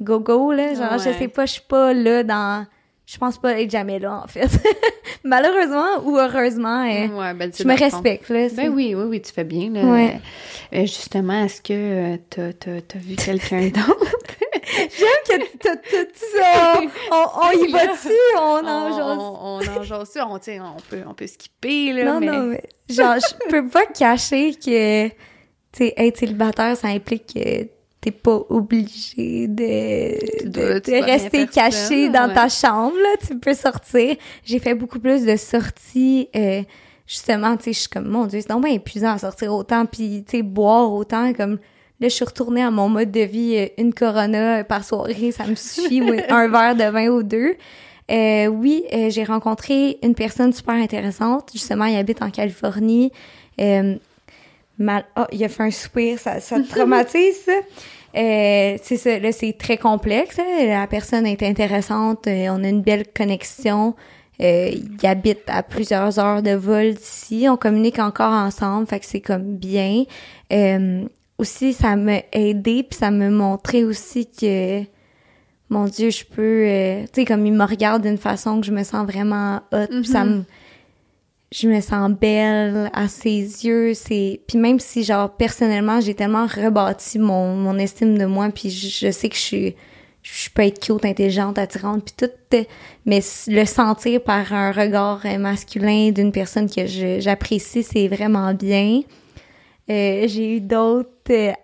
go 0.00 0.20
go, 0.20 0.52
là. 0.52 0.74
Genre, 0.74 0.98
je 0.98 1.10
sais 1.18 1.28
pas, 1.28 1.46
je 1.46 1.52
suis 1.54 1.62
pas 1.68 1.92
là 1.92 2.22
dans... 2.22 2.66
Je 3.06 3.18
pense 3.18 3.36
pas 3.38 3.60
être 3.60 3.70
jamais 3.70 3.98
là, 3.98 4.22
en 4.24 4.26
fait. 4.26 4.48
Malheureusement 5.24 6.02
ou 6.04 6.16
heureusement, 6.18 6.84
Ouais, 6.84 7.34
ben, 7.34 7.52
je 7.56 7.64
me 7.64 7.76
respecte, 7.78 8.30
là. 8.30 8.48
Ben 8.56 8.70
oui, 8.70 8.94
oui, 8.94 9.04
oui, 9.04 9.20
tu 9.20 9.30
fais 9.32 9.44
bien. 9.44 9.70
Là. 9.70 9.82
Ouais. 9.84 10.20
Euh, 10.72 10.80
justement, 10.82 11.44
est-ce 11.44 11.60
que 11.60 12.14
euh, 12.14 12.16
t'as, 12.30 12.52
t'as 12.52 12.98
vu 12.98 13.16
quelqu'un 13.16 13.68
d'autre? 13.68 14.34
J'aime 14.76 15.40
que 15.40 15.56
t'as 15.58 15.74
dit 15.76 16.38
ça. 16.38 16.80
On, 17.12 17.26
on 17.60 17.64
y 17.66 17.70
va 17.70 17.86
dessus, 17.88 18.08
on 18.38 18.66
en 18.66 18.88
jase. 18.88 19.18
on, 19.18 19.36
on 19.40 19.78
en 19.78 19.82
jase 19.82 20.08
ça, 20.10 20.26
on, 20.26 20.36
on, 20.36 20.76
peut, 20.88 21.02
on 21.06 21.14
peut 21.14 21.26
skipper, 21.26 21.92
là, 21.92 22.04
Non, 22.04 22.20
mais... 22.20 22.26
non, 22.26 22.42
mais 22.46 22.62
genre, 22.88 23.16
je 23.16 23.48
peux 23.50 23.68
pas 23.68 23.86
cacher 23.86 24.54
que, 24.54 25.08
tu 25.08 25.14
sais, 25.74 25.94
être 25.96 26.16
célibataire, 26.18 26.76
ça 26.76 26.88
implique 26.88 27.34
que 27.34 27.68
t'es 28.04 28.10
pas 28.10 28.38
obligé 28.50 29.48
de, 29.48 30.46
de, 30.46 31.04
rester 31.04 31.46
caché 31.46 32.10
dans 32.10 32.28
ouais. 32.28 32.34
ta 32.34 32.50
chambre, 32.50 32.94
là. 33.02 33.16
Tu 33.26 33.38
peux 33.38 33.54
sortir. 33.54 34.16
J'ai 34.44 34.58
fait 34.58 34.74
beaucoup 34.74 34.98
plus 34.98 35.24
de 35.24 35.36
sorties, 35.36 36.28
euh, 36.36 36.62
justement, 37.06 37.56
tu 37.56 37.64
sais, 37.64 37.72
je 37.72 37.78
suis 37.80 37.88
comme, 37.88 38.08
mon 38.08 38.26
Dieu, 38.26 38.40
c'est 38.42 38.50
donc 38.50 38.62
bien 38.62 38.74
épuisant 38.74 39.12
à 39.12 39.18
sortir 39.18 39.54
autant, 39.54 39.86
puis, 39.86 40.22
tu 40.28 40.38
sais, 40.38 40.42
boire 40.42 40.92
autant, 40.92 41.32
comme... 41.32 41.58
Là, 42.00 42.08
je 42.08 42.14
suis 42.14 42.24
retournée 42.24 42.62
à 42.62 42.70
mon 42.70 42.88
mode 42.88 43.12
de 43.12 43.20
vie, 43.20 43.56
euh, 43.56 43.68
une 43.78 43.94
Corona 43.94 44.64
par 44.64 44.84
soirée, 44.84 45.30
ça 45.30 45.46
me 45.46 45.54
suffit, 45.54 46.02
ou 46.02 46.12
un 46.28 46.48
verre 46.48 46.74
de 46.74 46.84
vin 46.92 47.08
ou 47.08 47.22
deux. 47.22 47.54
Euh, 48.10 48.48
oui, 48.48 48.84
euh, 48.92 49.08
j'ai 49.08 49.24
rencontré 49.24 49.98
une 50.02 50.14
personne 50.14 50.52
super 50.52 50.74
intéressante. 50.74 51.50
Justement, 51.52 51.86
il 51.86 51.96
habite 51.96 52.20
en 52.20 52.30
Californie. 52.30 53.12
Mal... 54.78 55.04
Ah, 55.14 55.28
il 55.32 55.44
a 55.44 55.48
fait 55.48 55.62
un 55.62 55.70
soupir, 55.70 56.18
ça, 56.18 56.40
ça 56.40 56.60
te 56.60 56.68
traumatise, 56.68 57.36
ça? 57.44 57.52
Euh, 58.16 58.76
c'est 58.82 58.96
ça, 58.96 59.18
là, 59.18 59.32
c'est 59.32 59.52
très 59.58 59.76
complexe. 59.76 60.38
hein. 60.38 60.66
La 60.66 60.86
personne 60.86 61.26
est 61.26 61.42
intéressante, 61.42 62.26
euh, 62.26 62.48
on 62.50 62.62
a 62.64 62.68
une 62.68 62.82
belle 62.82 63.04
connexion. 63.16 63.94
Euh, 64.42 64.70
il 64.72 65.06
habite 65.06 65.42
à 65.46 65.62
plusieurs 65.62 66.18
heures 66.18 66.42
de 66.42 66.52
vol 66.52 66.94
d'ici. 66.94 67.46
On 67.48 67.56
communique 67.56 68.00
encore 68.00 68.32
ensemble, 68.32 68.86
fait 68.86 68.98
que 68.98 69.06
c'est 69.06 69.20
comme 69.20 69.56
bien. 69.56 70.04
Euh, 70.52 71.04
aussi, 71.38 71.72
ça 71.72 71.94
m'a 71.94 72.18
aidé, 72.32 72.82
puis 72.82 72.98
ça 72.98 73.10
m'a 73.10 73.30
montré 73.30 73.84
aussi 73.84 74.28
que, 74.28 74.82
mon 75.68 75.84
Dieu, 75.84 76.10
je 76.10 76.24
peux... 76.24 76.42
euh, 76.66 77.02
tu 77.12 77.20
sais, 77.20 77.24
comme 77.24 77.46
il 77.46 77.52
me 77.52 77.64
regarde 77.64 78.02
d'une 78.02 78.18
façon 78.18 78.60
que 78.60 78.66
je 78.66 78.72
me 78.72 78.82
sens 78.82 79.06
vraiment 79.06 79.60
hot, 79.72 79.86
puis 79.88 80.04
ça 80.04 80.24
me... 80.24 80.44
Je 81.54 81.68
me 81.68 81.80
sens 81.80 82.10
belle 82.10 82.90
à 82.92 83.06
ses 83.06 83.64
yeux, 83.64 83.94
c'est... 83.94 84.40
Puis 84.48 84.58
même 84.58 84.80
si, 84.80 85.04
genre, 85.04 85.30
personnellement, 85.36 86.00
j'ai 86.00 86.14
tellement 86.14 86.46
rebâti 86.46 87.20
mon, 87.20 87.54
mon 87.54 87.78
estime 87.78 88.18
de 88.18 88.24
moi, 88.24 88.48
puis 88.52 88.70
je, 88.70 89.06
je 89.06 89.12
sais 89.12 89.28
que 89.28 89.36
je 89.36 89.40
suis... 89.40 89.76
Je 90.22 90.48
peux 90.52 90.62
être 90.62 90.80
cute, 90.80 91.04
intelligente, 91.04 91.56
attirante, 91.58 92.06
puis 92.06 92.26
tout, 92.26 92.56
euh, 92.56 92.64
mais 93.06 93.20
le 93.46 93.64
sentir 93.66 94.20
par 94.20 94.52
un 94.52 94.72
regard 94.72 95.20
euh, 95.26 95.38
masculin 95.38 96.10
d'une 96.10 96.32
personne 96.32 96.68
que 96.68 96.86
j'apprécie, 97.20 97.84
c'est 97.84 98.08
vraiment 98.08 98.52
bien. 98.52 99.02
Euh, 99.90 100.26
j'ai 100.26 100.56
eu 100.56 100.60
d'autres 100.60 101.54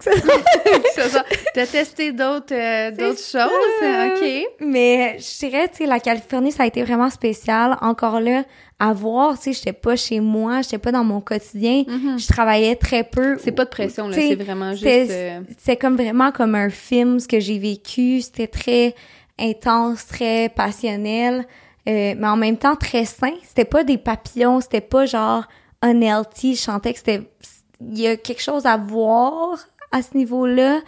C'est 0.00 1.08
ça. 1.08 1.24
T'as 1.54 1.66
testé 1.66 2.12
d'autres, 2.12 2.52
euh, 2.54 2.90
d'autres 2.90 3.20
choses? 3.20 3.50
OK. 4.16 4.66
Mais 4.66 5.18
je 5.18 5.38
dirais, 5.46 5.68
tu 5.68 5.78
sais, 5.78 5.86
la 5.86 6.00
Californie, 6.00 6.52
ça 6.52 6.64
a 6.64 6.66
été 6.66 6.82
vraiment 6.82 7.10
spécial. 7.10 7.76
Encore 7.80 8.20
là, 8.20 8.44
à 8.80 8.92
voir, 8.92 9.36
tu 9.36 9.44
sais, 9.44 9.52
j'étais 9.52 9.72
pas 9.72 9.96
chez 9.96 10.20
moi, 10.20 10.62
j'étais 10.62 10.78
pas 10.78 10.92
dans 10.92 11.04
mon 11.04 11.20
quotidien. 11.20 11.84
Je 12.18 12.26
travaillais 12.28 12.76
très 12.76 13.04
peu. 13.04 13.36
C'est 13.42 13.52
pas 13.52 13.64
de 13.64 13.70
pression, 13.70 14.08
là. 14.08 14.14
C'est 14.14 14.34
vraiment 14.36 14.70
juste... 14.72 14.82
c'était- 14.84 15.40
euh, 15.72 15.76
comme 15.80 15.96
vraiment 15.96 16.32
comme 16.32 16.54
un 16.54 16.70
film, 16.70 17.18
ce 17.20 17.28
que 17.28 17.40
j'ai 17.40 17.58
vécu. 17.58 18.20
C'était 18.22 18.46
très 18.48 18.94
intense, 19.38 20.06
très 20.06 20.48
passionnel, 20.48 21.46
euh, 21.88 22.14
mais 22.18 22.26
en 22.26 22.36
même 22.36 22.56
temps 22.56 22.74
très 22.76 23.04
sain. 23.04 23.32
C'était 23.46 23.64
pas 23.64 23.84
des 23.84 23.98
papillons, 23.98 24.60
c'était 24.60 24.80
pas 24.80 25.06
genre 25.06 25.44
unhealthy. 25.82 26.54
Je 26.56 26.60
sentais 26.62 26.92
que 26.92 26.98
c'était... 26.98 27.22
Il 27.80 27.98
y 28.00 28.06
a 28.06 28.16
quelque 28.16 28.42
chose 28.42 28.66
à 28.66 28.76
voir 28.76 29.58
à 29.92 30.02
ce 30.02 30.16
niveau-là. 30.16 30.80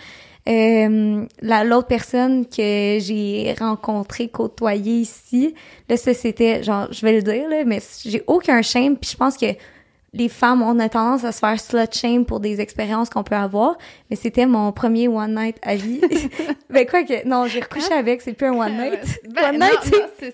Euh, 0.48 1.26
la 1.42 1.64
l'autre 1.64 1.86
personne 1.86 2.46
que 2.46 2.96
j'ai 3.00 3.54
rencontrée, 3.60 4.28
côtoyée 4.28 5.00
ici, 5.00 5.54
là 5.88 5.98
ça 5.98 6.14
c'était 6.14 6.62
genre 6.62 6.88
je 6.90 7.02
vais 7.04 7.12
le 7.12 7.22
dire 7.22 7.46
là, 7.48 7.62
mais 7.66 7.80
j'ai 8.04 8.22
aucun 8.26 8.62
shame 8.62 8.96
puis 8.96 9.10
je 9.12 9.16
pense 9.18 9.36
que 9.36 9.46
les 10.14 10.28
femmes 10.30 10.62
on 10.62 10.78
a 10.78 10.88
tendance 10.88 11.24
à 11.24 11.32
se 11.32 11.38
faire 11.40 11.60
slut 11.60 11.86
shame 11.92 12.24
pour 12.24 12.40
des 12.40 12.60
expériences 12.62 13.10
qu'on 13.10 13.22
peut 13.22 13.36
avoir, 13.36 13.76
mais 14.08 14.16
c'était 14.16 14.46
mon 14.46 14.72
premier 14.72 15.08
one 15.08 15.34
night 15.34 15.56
à 15.62 15.76
vie. 15.76 16.00
ben 16.70 16.86
quoi 16.86 17.04
que 17.04 17.28
non, 17.28 17.46
j'ai 17.46 17.60
recouché 17.60 17.92
avec, 17.92 18.22
c'est 18.22 18.32
plus 18.32 18.46
un 18.46 18.54
one 18.58 18.76
night. 18.78 19.20
Ben, 19.28 19.50
one 19.50 19.58
non, 19.58 19.66
night, 19.66 20.04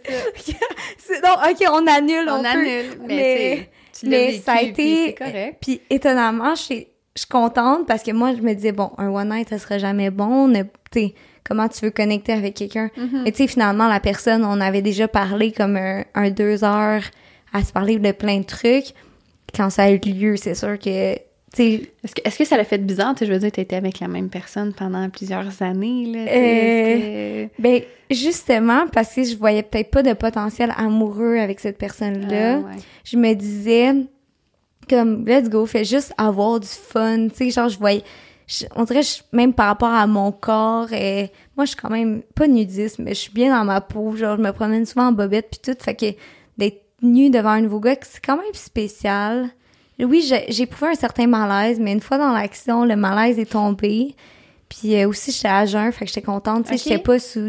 c'est 0.99 1.23
non, 1.23 1.35
OK, 1.51 1.65
on 1.73 1.87
annule, 1.89 2.29
on, 2.31 2.39
On 2.39 2.43
peut. 2.43 2.49
annule, 2.49 2.85
mais, 3.01 3.15
mais- 3.17 3.71
tu 3.99 4.09
mais 4.09 4.31
vécu, 4.33 4.43
ça 4.43 4.53
a 4.53 4.57
puis 4.59 4.69
été 4.69 5.15
correct. 5.15 5.59
puis 5.61 5.81
étonnamment, 5.91 6.55
je 6.55 6.63
suis 6.63 6.87
contente 7.31 7.87
parce 7.87 8.03
que 8.03 8.11
moi 8.13 8.35
je 8.35 8.43
me 8.43 8.55
disais 8.55 8.73
bon, 8.73 8.91
un 8.99 9.09
one 9.09 9.31
night 9.31 9.49
ça 9.49 9.59
serait 9.59 9.79
jamais 9.79 10.11
bon, 10.11 10.49
ne- 10.49 10.63
comment 11.45 11.69
tu 11.69 11.85
veux 11.85 11.91
connecter 11.91 12.33
avec 12.33 12.55
quelqu'un? 12.55 12.91
Mm-hmm. 12.97 13.23
Mais 13.25 13.33
tu 13.33 13.39
sais 13.39 13.47
finalement 13.47 13.89
la 13.89 14.01
personne, 14.01 14.45
on 14.45 14.61
avait 14.61 14.83
déjà 14.83 15.09
parlé 15.09 15.53
comme 15.53 15.77
un, 15.77 16.05
un 16.15 16.31
deux 16.31 16.65
heures 16.65 17.03
à 17.53 17.63
se 17.65 17.73
parler 17.73 17.99
de 17.99 18.13
plein 18.13 18.39
de 18.41 18.45
trucs. 18.45 18.95
Quand 19.55 19.71
ça 19.71 19.85
a 19.85 19.91
eu 19.91 19.99
lieu, 19.99 20.37
c'est 20.37 20.55
sûr 20.55 20.79
que 20.79 21.17
Est-ce 21.63 22.15
que, 22.15 22.21
est-ce 22.25 22.39
que 22.39 22.45
ça 22.45 22.57
l'a 22.57 22.65
fait 22.65 22.79
bizarre? 22.79 23.15
Tu 23.15 23.27
je 23.27 23.33
veux 23.33 23.39
dire, 23.39 23.51
t'étais 23.53 23.77
avec 23.77 24.01
la 24.01 24.09
même 24.09 24.29
personne 24.29 24.73
pendant 24.73 25.09
plusieurs 25.11 25.63
années, 25.63 26.07
là. 26.07 26.25
tu 26.25 26.39
que- 27.59 27.63
ben 27.63 27.83
justement 28.11 28.87
parce 28.93 29.15
que 29.15 29.25
je 29.25 29.37
voyais 29.37 29.63
peut-être 29.63 29.91
pas 29.91 30.03
de 30.03 30.13
potentiel 30.13 30.73
amoureux 30.77 31.39
avec 31.39 31.61
cette 31.61 31.79
personne-là. 31.79 32.57
Ah, 32.57 32.59
ouais. 32.59 32.81
je 33.05 33.17
me 33.17 33.35
disais 33.35 33.93
comme 34.89 35.25
let's 35.27 35.49
go 35.49 35.67
fais 35.67 35.85
juste 35.85 36.13
avoir 36.17 36.61
du 36.61 36.69
fun 36.69 37.29
tu 37.29 37.35
sais 37.37 37.51
genre 37.51 37.69
je 37.69 37.79
voyais 37.79 38.03
je- 38.47 38.67
on 38.77 38.85
dirait 38.85 39.03
je- 39.03 39.23
même 39.33 39.53
par 39.53 39.67
rapport 39.67 39.89
à 39.93 40.07
mon 40.07 40.31
corps 40.31 40.93
et 40.93 41.33
moi 41.57 41.65
je 41.65 41.71
suis 41.71 41.77
quand 41.81 41.91
même 41.91 42.23
pas 42.37 42.47
nudiste 42.47 43.01
mais 43.01 43.11
je 43.15 43.19
suis 43.21 43.33
bien 43.33 43.57
dans 43.59 43.65
ma 43.65 43.81
peau 43.81 44.15
genre 44.15 44.37
je 44.37 44.43
me 44.43 44.53
promène 44.53 44.87
souvent 44.87 45.09
en 45.09 45.13
bobette 45.13 45.49
puis 45.51 45.61
tout 45.75 45.77
fait 45.83 45.97
que 45.97 46.07
d'être 46.57 46.81
nue 47.03 47.31
devant 47.31 47.51
un 47.51 47.63
nouveau 47.63 47.81
gars 47.81 47.97
c'est 48.03 48.25
quand 48.25 48.37
même 48.37 48.55
spécial 48.55 49.49
oui 50.05 50.23
j'ai 50.49 50.63
éprouvé 50.63 50.93
un 50.93 50.95
certain 50.95 51.27
malaise 51.27 51.79
mais 51.81 51.93
une 51.93 52.01
fois 52.01 52.19
dans 52.19 52.33
l'action 52.33 52.85
le 52.85 52.97
malaise 52.97 53.39
est 53.39 53.51
tombé 53.51 54.15
puis 54.69 54.97
euh, 54.97 55.09
aussi 55.09 55.31
j'étais 55.31 55.47
à 55.49 55.65
jeun 55.65 55.93
fait 55.93 56.05
que 56.05 56.09
j'étais 56.09 56.23
contente 56.27 56.65
tu 56.67 56.77
sais 56.77 56.83
j'étais 56.91 57.03
pas 57.03 57.19
sous 57.21 57.49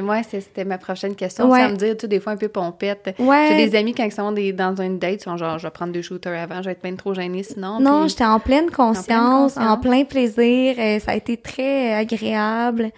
ma, 0.00 0.12
ouais, 0.18 0.22
c'est- 0.30 0.40
c'était 0.40 0.64
ma 0.64 0.78
prochaine 0.78 1.16
question. 1.16 1.50
Ouais. 1.50 1.58
Ça 1.62 1.68
me 1.68 1.74
dire, 1.76 1.96
tu 1.96 2.02
sais, 2.02 2.08
des 2.08 2.20
fois 2.20 2.34
un 2.34 2.36
peu 2.36 2.46
pompette. 2.48 3.12
Ouais. 3.18 3.48
J'ai 3.50 3.66
des 3.68 3.76
amis, 3.76 3.92
quand 3.92 4.04
ils 4.04 4.12
sont 4.12 4.30
des, 4.30 4.52
dans 4.52 4.80
une 4.80 5.00
date, 5.00 5.20
ils 5.20 5.24
sont 5.24 5.36
genre, 5.36 5.58
je 5.58 5.66
vais 5.66 5.72
prendre 5.72 5.92
deux 5.92 6.00
shooters 6.02 6.40
avant, 6.40 6.60
je 6.62 6.66
vais 6.66 6.72
être 6.72 6.82
bien 6.82 6.94
trop 6.94 7.12
gênée 7.12 7.42
sinon. 7.42 7.80
Non, 7.80 8.02
puis- 8.02 8.10
j'étais 8.10 8.24
en 8.24 8.38
pleine 8.38 8.70
conscience, 8.70 9.56
en 9.56 9.66
conscience. 9.76 9.80
plein 9.82 10.04
plaisir. 10.04 10.76
euh, 10.78 11.00
ça 11.00 11.10
a 11.10 11.16
été 11.16 11.36
très 11.36 11.92
agréable. 11.92 12.90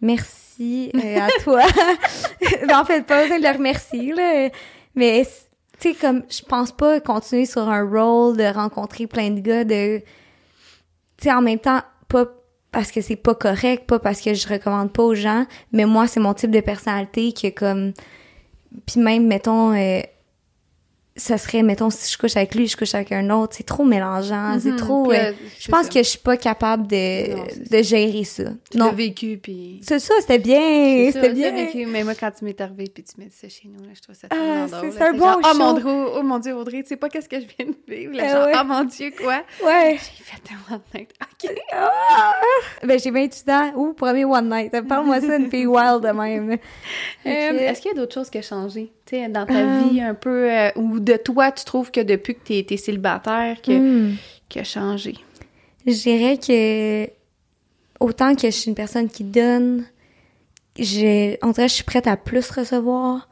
Merci 0.00 0.90
euh, 0.94 1.18
à 1.20 1.28
toi. 1.44 1.62
En 2.74 2.84
fait, 2.84 3.06
pas 3.06 3.22
besoin 3.22 3.38
de 3.38 3.44
le 3.44 3.52
remercier, 3.56 4.12
là. 4.12 4.48
Mais, 4.96 5.24
tu 5.78 5.92
sais, 5.92 5.94
comme, 5.94 6.22
je 6.30 6.42
pense 6.42 6.72
pas 6.72 7.00
continuer 7.00 7.46
sur 7.46 7.68
un 7.68 7.82
rôle 7.82 8.36
de 8.36 8.44
rencontrer 8.44 9.06
plein 9.06 9.30
de 9.30 9.40
gars, 9.40 9.64
de... 9.64 9.98
Tu 9.98 10.04
sais, 11.24 11.32
en 11.32 11.42
même 11.42 11.58
temps, 11.58 11.80
pas 12.08 12.26
parce 12.72 12.90
que 12.90 13.00
c'est 13.00 13.16
pas 13.16 13.34
correct, 13.34 13.86
pas 13.86 13.98
parce 13.98 14.20
que 14.20 14.34
je 14.34 14.48
recommande 14.48 14.92
pas 14.92 15.02
aux 15.02 15.14
gens, 15.14 15.46
mais 15.72 15.84
moi, 15.86 16.06
c'est 16.06 16.20
mon 16.20 16.34
type 16.34 16.50
de 16.50 16.60
personnalité 16.60 17.32
que, 17.32 17.48
comme... 17.48 17.92
Puis 18.86 19.00
même, 19.00 19.26
mettons... 19.26 19.72
euh, 19.72 20.00
ça 21.16 21.38
serait, 21.38 21.62
mettons, 21.62 21.90
si 21.90 22.12
je 22.12 22.18
couche 22.18 22.36
avec 22.36 22.56
lui, 22.56 22.66
je 22.66 22.76
couche 22.76 22.92
avec 22.94 23.12
un 23.12 23.30
autre, 23.30 23.54
c'est 23.56 23.62
trop 23.66 23.84
mélangeant, 23.84 24.58
c'est 24.60 24.70
Mhm, 24.72 24.76
trop... 24.76 25.12
là, 25.12 25.26
euh, 25.26 25.32
je 25.60 25.68
pense 25.70 25.84
ça. 25.84 25.92
que 25.92 25.98
je 26.00 26.08
suis 26.08 26.18
pas 26.18 26.36
capable 26.36 26.88
de, 26.88 27.36
Non, 27.36 27.44
de 27.70 27.82
gérer 27.82 28.24
ça. 28.24 28.44
Tu 28.70 28.78
Non, 28.78 28.90
vécu, 28.92 29.38
puis... 29.40 29.80
c'est 29.82 30.00
ça, 30.00 30.14
c'était 30.20 30.40
bien, 30.40 31.10
c'était 31.12 31.32
bien. 31.32 31.52
vécu. 31.52 31.86
Mais 31.86 32.02
moi, 32.02 32.14
quand 32.18 32.32
tu 32.32 32.44
m'es 32.44 32.60
arrivé 32.60 32.86
puis 32.92 33.04
tu 33.04 33.12
m'as 33.20 33.26
dit 33.26 33.36
ça 33.40 33.48
chez 33.48 33.68
nous, 33.68 33.80
là, 33.84 33.90
je 33.94 34.00
trouve 34.00 34.16
ça 34.16 34.26
Ah, 34.30 34.34
tellement 34.34 34.66
c'est- 34.66 34.76
drôle. 34.76 34.92
c'est 34.92 34.98
là. 34.98 35.08
un 35.08 35.12
bon 35.12 35.18
genre, 35.20 35.40
oh, 35.44 35.56
mon. 35.56 35.72
Dieu, 35.74 35.84
oh 35.86 36.22
mon 36.24 36.38
Dieu, 36.40 36.56
Audrey, 36.56 36.82
tu 36.82 36.88
sais 36.88 36.96
pas 36.96 37.08
qu'est-ce 37.08 37.28
que 37.28 37.40
je 37.40 37.46
viens 37.58 37.66
de 37.66 37.76
vivre. 37.94 38.12
là, 38.16 38.24
Eh 38.26 38.30
genre, 38.32 38.46
ouais. 38.46 38.52
oh 38.60 38.64
mon 38.64 38.84
Dieu, 38.84 39.12
quoi? 39.16 39.42
Ouais. 39.64 39.96
J'ai 40.18 40.24
fait 40.24 40.42
un 40.52 40.74
one 40.74 40.80
night. 40.94 41.10
OK. 41.22 41.54
Ah! 41.72 42.32
Ben, 42.86 42.98
j'ai 42.98 43.10
28 43.10 43.48
ans. 43.50 43.72
Ouh, 43.76 43.92
premier 43.94 44.24
one 44.24 44.48
night. 44.48 44.72
Parle-moi 44.88 45.20
ça, 45.20 45.36
une 45.36 45.50
fille 45.50 45.66
wild 45.66 46.02
de 46.02 46.08
même. 46.08 46.58
Euh. 47.26 47.28
Est-ce 47.30 47.80
qu'il 47.80 47.90
y 47.90 47.94
a 47.94 47.96
d'autres 47.96 48.12
choses 48.14 48.28
qui 48.30 48.38
ont 48.38 48.42
changé, 48.42 48.92
tu 49.06 49.16
sais, 49.16 49.28
dans 49.28 49.46
ta 49.46 49.54
Euh. 49.54 49.82
vie 49.90 50.00
un 50.02 50.14
peu, 50.14 50.50
euh, 50.52 50.70
ou 50.76 51.00
de 51.00 51.14
toi, 51.16 51.50
tu 51.52 51.64
trouves 51.64 51.90
que 51.90 52.00
depuis 52.00 52.34
que 52.34 52.40
t'es 52.44 52.66
es 52.68 52.76
célibataire, 52.76 53.62
que, 53.62 53.72
Hmm. 53.72 54.16
qui 54.50 54.58
a 54.58 54.64
changé? 54.64 55.14
Je 55.86 55.92
dirais 55.92 56.36
que 56.38 57.10
autant 58.00 58.34
que 58.34 58.42
je 58.48 58.50
suis 58.54 58.68
une 58.68 58.74
personne 58.74 59.08
qui 59.08 59.24
donne, 59.24 59.84
j'ai, 60.78 61.38
on 61.42 61.50
dirait 61.52 61.66
que 61.66 61.70
je 61.70 61.76
suis 61.76 61.84
prête 61.84 62.06
à 62.06 62.16
plus 62.16 62.50
recevoir. 62.50 63.28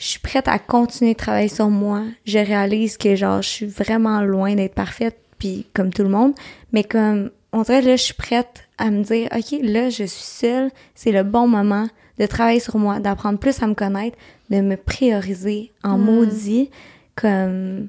Je 0.00 0.06
suis 0.06 0.20
prête 0.20 0.48
à 0.48 0.58
continuer 0.58 1.12
de 1.12 1.18
travailler 1.18 1.48
sur 1.48 1.68
moi. 1.70 2.02
Je 2.24 2.38
réalise 2.38 2.96
que 2.96 3.14
genre 3.16 3.42
je 3.42 3.48
suis 3.48 3.66
vraiment 3.66 4.20
loin 4.22 4.54
d'être 4.54 4.74
parfaite, 4.74 5.18
puis 5.38 5.66
comme 5.74 5.92
tout 5.92 6.02
le 6.04 6.08
monde, 6.08 6.34
mais 6.72 6.84
comme 6.84 7.30
on 7.52 7.62
dirait 7.62 7.82
là 7.82 7.96
je 7.96 8.02
suis 8.02 8.14
prête 8.14 8.64
à 8.78 8.90
me 8.90 9.02
dire 9.02 9.28
ok 9.34 9.58
là 9.62 9.90
je 9.90 10.04
suis 10.04 10.24
seule, 10.24 10.70
c'est 10.94 11.12
le 11.12 11.22
bon 11.22 11.46
moment 11.48 11.88
de 12.18 12.26
travailler 12.26 12.60
sur 12.60 12.76
moi, 12.78 12.98
d'apprendre 13.00 13.38
plus 13.38 13.62
à 13.62 13.66
me 13.66 13.74
connaître, 13.74 14.16
de 14.50 14.60
me 14.60 14.76
prioriser 14.76 15.72
en 15.84 15.96
Mm. 15.98 16.02
maudit 16.04 16.70
comme 17.14 17.88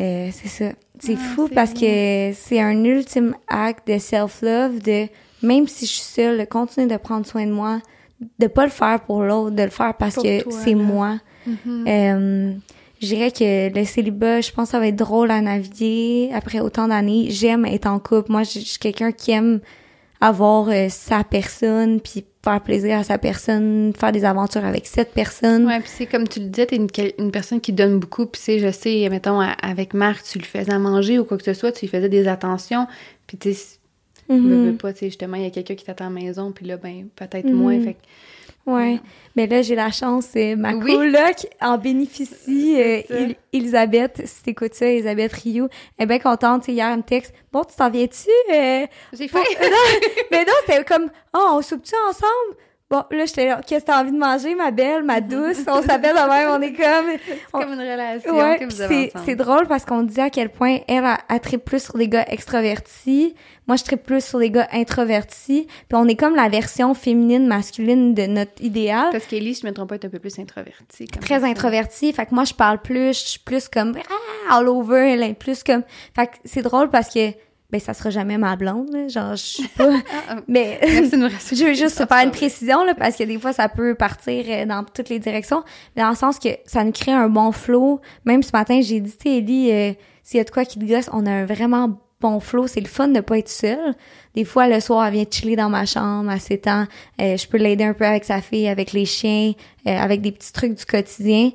euh, 0.00 0.28
c'est 0.32 0.48
ça. 0.48 0.72
C'est 0.98 1.14
Ah, 1.16 1.34
fou 1.34 1.48
parce 1.54 1.72
que 1.72 2.32
c'est 2.34 2.60
un 2.60 2.84
ultime 2.84 3.34
acte 3.48 3.86
de 3.88 3.98
self-love 3.98 4.80
de 4.80 5.06
même 5.42 5.66
si 5.68 5.86
je 5.86 5.92
suis 5.92 6.02
seule, 6.02 6.38
de 6.38 6.44
continuer 6.44 6.86
de 6.86 6.96
prendre 6.96 7.26
soin 7.26 7.44
de 7.46 7.52
moi, 7.52 7.80
de 8.38 8.46
pas 8.46 8.64
le 8.64 8.70
faire 8.70 9.00
pour 9.00 9.22
l'autre, 9.22 9.50
de 9.54 9.62
le 9.62 9.70
faire 9.70 9.94
parce 9.94 10.14
Pour 10.14 10.24
que 10.24 10.50
c'est 10.50 10.74
moi. 10.74 11.18
Mhm. 11.46 11.84
Euh, 11.86 12.52
je 13.04 13.14
dirais 13.14 13.30
que 13.30 13.72
le 13.78 13.84
célibat, 13.84 14.40
je 14.40 14.50
pense 14.50 14.68
que 14.68 14.72
ça 14.72 14.78
va 14.80 14.88
être 14.88 14.96
drôle 14.96 15.30
à 15.30 15.40
naviguer 15.40 16.30
après 16.34 16.60
autant 16.60 16.88
d'années. 16.88 17.26
J'aime 17.30 17.64
être 17.66 17.86
en 17.86 17.98
couple. 17.98 18.32
Moi, 18.32 18.42
je 18.42 18.58
je 18.58 18.64
suis 18.64 18.78
quelqu'un 18.78 19.12
qui 19.12 19.30
aime 19.30 19.60
avoir 20.20 20.68
euh, 20.70 20.88
sa 20.88 21.22
personne, 21.22 22.00
puis 22.00 22.24
faire 22.42 22.60
plaisir 22.62 22.98
à 22.98 23.04
sa 23.04 23.18
personne, 23.18 23.92
faire 23.98 24.10
des 24.12 24.24
aventures 24.24 24.64
avec 24.64 24.86
cette 24.86 25.12
personne. 25.12 25.66
Ouais, 25.66 25.80
puis 25.80 25.90
c'est 25.92 26.06
comme 26.06 26.26
tu 26.26 26.40
le 26.40 26.46
disais, 26.46 26.66
t'es 26.66 26.76
une, 26.76 26.88
une 27.18 27.30
personne 27.30 27.60
qui 27.60 27.72
donne 27.72 27.98
beaucoup, 27.98 28.24
puis 28.26 28.38
tu 28.38 28.44
sais, 28.44 28.58
je 28.58 28.70
sais, 28.70 29.06
mettons, 29.10 29.40
avec 29.40 29.92
Marc, 29.94 30.24
tu 30.24 30.38
le 30.38 30.44
faisais 30.44 30.72
à 30.72 30.78
manger 30.78 31.18
ou 31.18 31.24
quoi 31.24 31.36
que 31.36 31.44
ce 31.44 31.52
soit, 31.54 31.72
tu 31.72 31.82
lui 31.86 31.88
faisais 31.90 32.08
des 32.08 32.26
attentions, 32.28 32.86
puis 33.26 33.36
tu 33.38 33.52
sais, 33.54 33.78
Mhm. 34.30 34.48
veux, 34.48 34.56
veux 34.70 34.76
pas, 34.76 34.92
tu 34.94 35.00
sais, 35.00 35.06
justement, 35.06 35.36
il 35.36 35.42
y 35.42 35.46
a 35.46 35.50
quelqu'un 35.50 35.74
qui 35.74 35.84
t'attend 35.84 36.06
à 36.06 36.08
la 36.08 36.14
maison, 36.14 36.50
puis 36.52 36.64
là, 36.66 36.78
ben, 36.78 37.06
peut-être 37.16 37.44
Mhm. 37.50 37.56
moins, 37.58 37.78
fait 37.80 37.92
que- 37.94 37.98
Ouais. 38.66 38.98
Mais 39.36 39.46
là, 39.46 39.60
j'ai 39.62 39.74
la 39.74 39.90
chance, 39.90 40.28
euh, 40.36 40.56
ma 40.56 40.72
Oui. 40.74 40.92
coloc 40.94 41.46
en 41.60 41.76
bénéficie. 41.76 42.76
euh, 42.80 43.32
Elisabeth, 43.52 44.22
si 44.24 44.42
t'écoutes 44.42 44.74
ça, 44.74 44.86
Elisabeth 44.86 45.32
Rio, 45.32 45.68
elle 45.98 46.04
est 46.04 46.06
bien 46.06 46.18
contente. 46.18 46.66
Hier, 46.68 46.88
elle 46.88 46.98
me 46.98 47.02
texte, 47.02 47.34
bon, 47.52 47.62
tu 47.64 47.74
t'en 47.76 47.90
viens-tu? 47.90 48.30
euh, 48.52 48.86
J'ai 49.12 49.28
Pour- 49.28 49.40
fait... 49.44 49.58
mais 50.30 50.44
non, 50.44 50.52
c'était 50.66 50.84
comme, 50.84 51.10
oh, 51.36 51.46
on 51.56 51.62
soupe-tu 51.62 51.94
ensemble? 52.08 52.56
Bon, 52.94 53.02
là, 53.10 53.26
j'étais 53.26 53.48
là, 53.48 53.60
qu'est-ce 53.66 53.80
que 53.80 53.86
t'as 53.86 54.00
envie 54.00 54.12
de 54.12 54.18
manger, 54.18 54.54
ma 54.54 54.70
belle, 54.70 55.02
ma 55.02 55.20
douce? 55.20 55.64
On 55.66 55.82
s'appelle 55.82 56.14
de 56.14 56.28
même, 56.28 56.48
on 56.48 56.62
est 56.62 56.72
comme... 56.72 57.18
C'est 57.26 57.38
on- 57.52 57.58
comme 57.58 57.72
une 57.72 57.80
relation 57.80 58.36
Ouais, 58.36 58.54
que 58.58 58.66
puis 58.66 58.74
vous 58.76 58.80
avez 58.82 59.12
c'est, 59.26 59.34
drôle 59.34 59.66
parce 59.66 59.84
qu'on 59.84 60.02
disait 60.04 60.22
à 60.22 60.30
quel 60.30 60.48
point 60.48 60.78
elle, 60.86 61.04
a, 61.04 61.18
tripe 61.40 61.64
plus 61.64 61.82
sur 61.82 61.94
des 61.94 62.08
gars 62.08 62.24
extravertis. 62.28 63.34
Moi, 63.66 63.76
je 63.76 63.82
tripe 63.82 64.04
plus 64.04 64.24
sur 64.24 64.38
des 64.38 64.52
gars 64.52 64.68
introvertis. 64.72 65.66
Puis 65.66 65.94
on 65.94 66.06
est 66.06 66.14
comme 66.14 66.36
la 66.36 66.48
version 66.48 66.94
féminine, 66.94 67.48
masculine 67.48 68.14
de 68.14 68.26
notre 68.26 68.62
idéal. 68.62 69.08
Parce 69.10 69.26
qu'Élise, 69.26 69.62
je 69.62 69.66
me 69.66 69.72
trompe 69.72 69.88
pas, 69.88 69.96
est 69.96 70.04
un 70.04 70.08
peu 70.10 70.20
plus 70.20 70.38
introvertie. 70.38 71.06
Très 71.20 71.42
introvertie. 71.42 72.12
Fait 72.12 72.26
que 72.26 72.34
moi, 72.34 72.44
je 72.44 72.54
parle 72.54 72.80
plus, 72.80 73.08
je 73.08 73.28
suis 73.28 73.40
plus 73.40 73.68
comme, 73.68 73.94
ah, 74.48 74.56
all 74.58 74.68
over, 74.68 75.14
elle 75.14 75.24
est 75.24 75.34
plus 75.34 75.64
comme... 75.64 75.82
Fait 76.14 76.28
que 76.28 76.34
c'est 76.44 76.62
drôle 76.62 76.90
parce 76.90 77.12
que, 77.12 77.30
ben, 77.74 77.80
ça 77.80 77.92
sera 77.92 78.10
jamais 78.10 78.38
ma 78.38 78.54
blonde, 78.54 78.88
là. 78.92 79.08
Genre, 79.08 79.34
je 79.34 79.44
suis 79.44 79.68
pas... 79.68 79.88
Ah, 80.12 80.22
ah, 80.28 80.36
mais... 80.46 80.78
Je 80.84 81.64
veux 81.64 81.74
juste 81.74 81.96
faire 82.06 82.24
une 82.24 82.30
précision, 82.30 82.84
là, 82.84 82.94
parce 82.94 83.16
que 83.16 83.24
des 83.24 83.36
fois, 83.36 83.52
ça 83.52 83.68
peut 83.68 83.96
partir 83.96 84.44
euh, 84.48 84.64
dans 84.64 84.84
toutes 84.84 85.08
les 85.08 85.18
directions. 85.18 85.64
Mais 85.96 86.02
dans 86.02 86.10
le 86.10 86.14
sens 86.14 86.38
que 86.38 86.50
ça 86.66 86.84
nous 86.84 86.92
crée 86.92 87.10
un 87.10 87.28
bon 87.28 87.50
flow. 87.50 88.00
Même 88.24 88.44
ce 88.44 88.52
matin, 88.52 88.80
j'ai 88.80 89.00
dit, 89.00 89.16
Ellie, 89.24 89.72
euh, 89.72 89.92
s'il 90.22 90.38
y 90.38 90.40
a 90.40 90.44
de 90.44 90.50
quoi 90.50 90.64
qui 90.64 90.78
te 90.78 90.84
gosse, 90.84 91.10
on 91.12 91.26
a 91.26 91.30
un 91.32 91.46
vraiment 91.46 91.98
bon 92.20 92.38
flow. 92.38 92.68
C'est 92.68 92.80
le 92.80 92.86
fun 92.86 93.08
de 93.08 93.20
pas 93.20 93.38
être 93.38 93.48
seule. 93.48 93.94
Des 94.34 94.44
fois, 94.44 94.68
le 94.68 94.78
soir, 94.78 95.06
elle 95.06 95.14
vient 95.14 95.24
chiller 95.28 95.56
dans 95.56 95.68
ma 95.68 95.84
chambre, 95.84 96.30
à 96.30 96.38
ses 96.38 96.58
temps. 96.58 96.86
Euh, 97.20 97.36
je 97.36 97.46
peux 97.48 97.58
l'aider 97.58 97.84
un 97.84 97.94
peu 97.94 98.06
avec 98.06 98.24
sa 98.24 98.40
fille, 98.40 98.68
avec 98.68 98.92
les 98.92 99.04
chiens, 99.04 99.52
euh, 99.88 99.98
avec 99.98 100.20
des 100.20 100.30
petits 100.30 100.52
trucs 100.52 100.74
du 100.74 100.84
quotidien. 100.84 101.50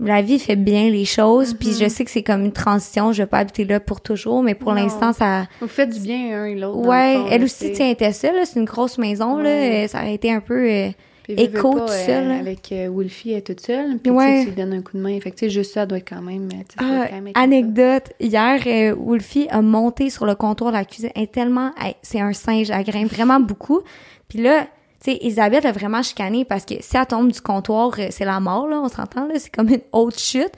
La 0.00 0.22
vie 0.22 0.38
fait 0.38 0.54
bien 0.56 0.90
les 0.90 1.04
choses, 1.04 1.54
puis 1.54 1.72
je 1.72 1.88
sais 1.88 2.04
que 2.04 2.10
c'est 2.10 2.22
comme 2.22 2.44
une 2.44 2.52
transition. 2.52 3.12
Je 3.12 3.22
vais 3.22 3.26
pas 3.26 3.38
habiter 3.38 3.64
là 3.64 3.80
pour 3.80 4.00
toujours, 4.00 4.42
mais 4.44 4.54
pour 4.54 4.72
l'instant, 4.72 5.12
ça, 5.12 5.46
Vous 5.60 5.66
faites 5.66 5.90
du 5.90 5.98
bien 6.00 6.40
un 6.40 6.44
et 6.44 6.54
l'autre. 6.54 6.86
Ouais, 6.86 7.14
fond, 7.16 7.26
elle 7.30 7.42
aussi, 7.42 7.72
tiens, 7.72 7.88
était 7.90 8.12
seule, 8.12 8.34
c'est 8.44 8.60
une 8.60 8.64
grosse 8.64 8.96
maison, 8.98 9.38
là, 9.38 9.50
Ouais. 9.50 9.84
euh, 9.84 9.88
ça 9.88 9.98
aurait 9.98 10.14
été 10.14 10.30
un 10.32 10.40
peu... 10.40 10.68
euh, 10.70 10.88
écho 11.30 11.72
pas, 11.72 11.80
tout 11.80 11.92
seul. 11.92 12.30
Avec 12.30 12.70
euh, 12.72 12.88
Wolfie, 12.88 13.32
elle 13.32 13.38
est 13.38 13.40
toute 13.42 13.60
seule. 13.60 13.98
Puis 13.98 14.10
Ouais. 14.12 14.44
tu 14.44 14.50
lui 14.50 14.56
donnes 14.56 14.72
un 14.72 14.82
coup 14.82 14.96
de 14.96 15.02
main. 15.02 15.18
Fait 15.20 15.30
que 15.32 15.36
tu 15.36 15.46
sais, 15.46 15.50
juste 15.50 15.74
ça 15.74 15.84
doit 15.84 15.98
être 15.98 16.08
quand 16.08 16.22
même. 16.22 16.48
Ah, 16.78 17.06
quand 17.10 17.20
même 17.20 17.32
anecdote, 17.34 18.04
hier, 18.20 18.60
euh, 18.66 18.94
Wolfie 18.96 19.46
a 19.50 19.60
monté 19.60 20.08
sur 20.10 20.24
le 20.26 20.36
comptoir 20.36 20.70
de 20.70 20.76
la 20.76 20.84
cuisine, 20.84 21.10
elle 21.16 21.24
est 21.24 21.32
tellement... 21.32 21.72
elle- 21.84 21.94
c'est 22.02 22.20
un 22.20 22.32
singe, 22.32 22.70
elle 22.70 22.84
grimpe 22.84 23.12
vraiment 23.12 23.40
beaucoup. 23.40 23.80
Puis 24.28 24.38
là, 24.40 24.68
tu 25.02 25.12
sais, 25.12 25.18
Isabelle 25.22 25.66
a 25.66 25.72
vraiment 25.72 26.02
chicané 26.02 26.44
parce 26.44 26.64
que 26.64 26.74
si 26.80 26.96
elle 26.96 27.06
tombe 27.06 27.30
du 27.30 27.40
comptoir, 27.40 27.92
euh, 27.98 28.08
c'est 28.10 28.24
la 28.24 28.40
mort, 28.40 28.66
là, 28.66 28.80
on 28.80 28.88
s'entend, 28.88 29.26
là, 29.26 29.34
c'est 29.38 29.54
comme 29.54 29.68
une 29.68 29.82
haute 29.92 30.18
chute. 30.18 30.52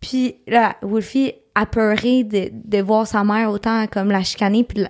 Puis 0.00 0.36
là, 0.46 0.76
Wolfie 0.82 1.32
apeurée 1.54 2.22
de, 2.22 2.50
de 2.52 2.82
voir 2.82 3.06
sa 3.06 3.24
mère 3.24 3.50
autant 3.50 3.86
comme 3.86 4.10
la 4.10 4.22
chicaner, 4.22 4.64
puis 4.64 4.84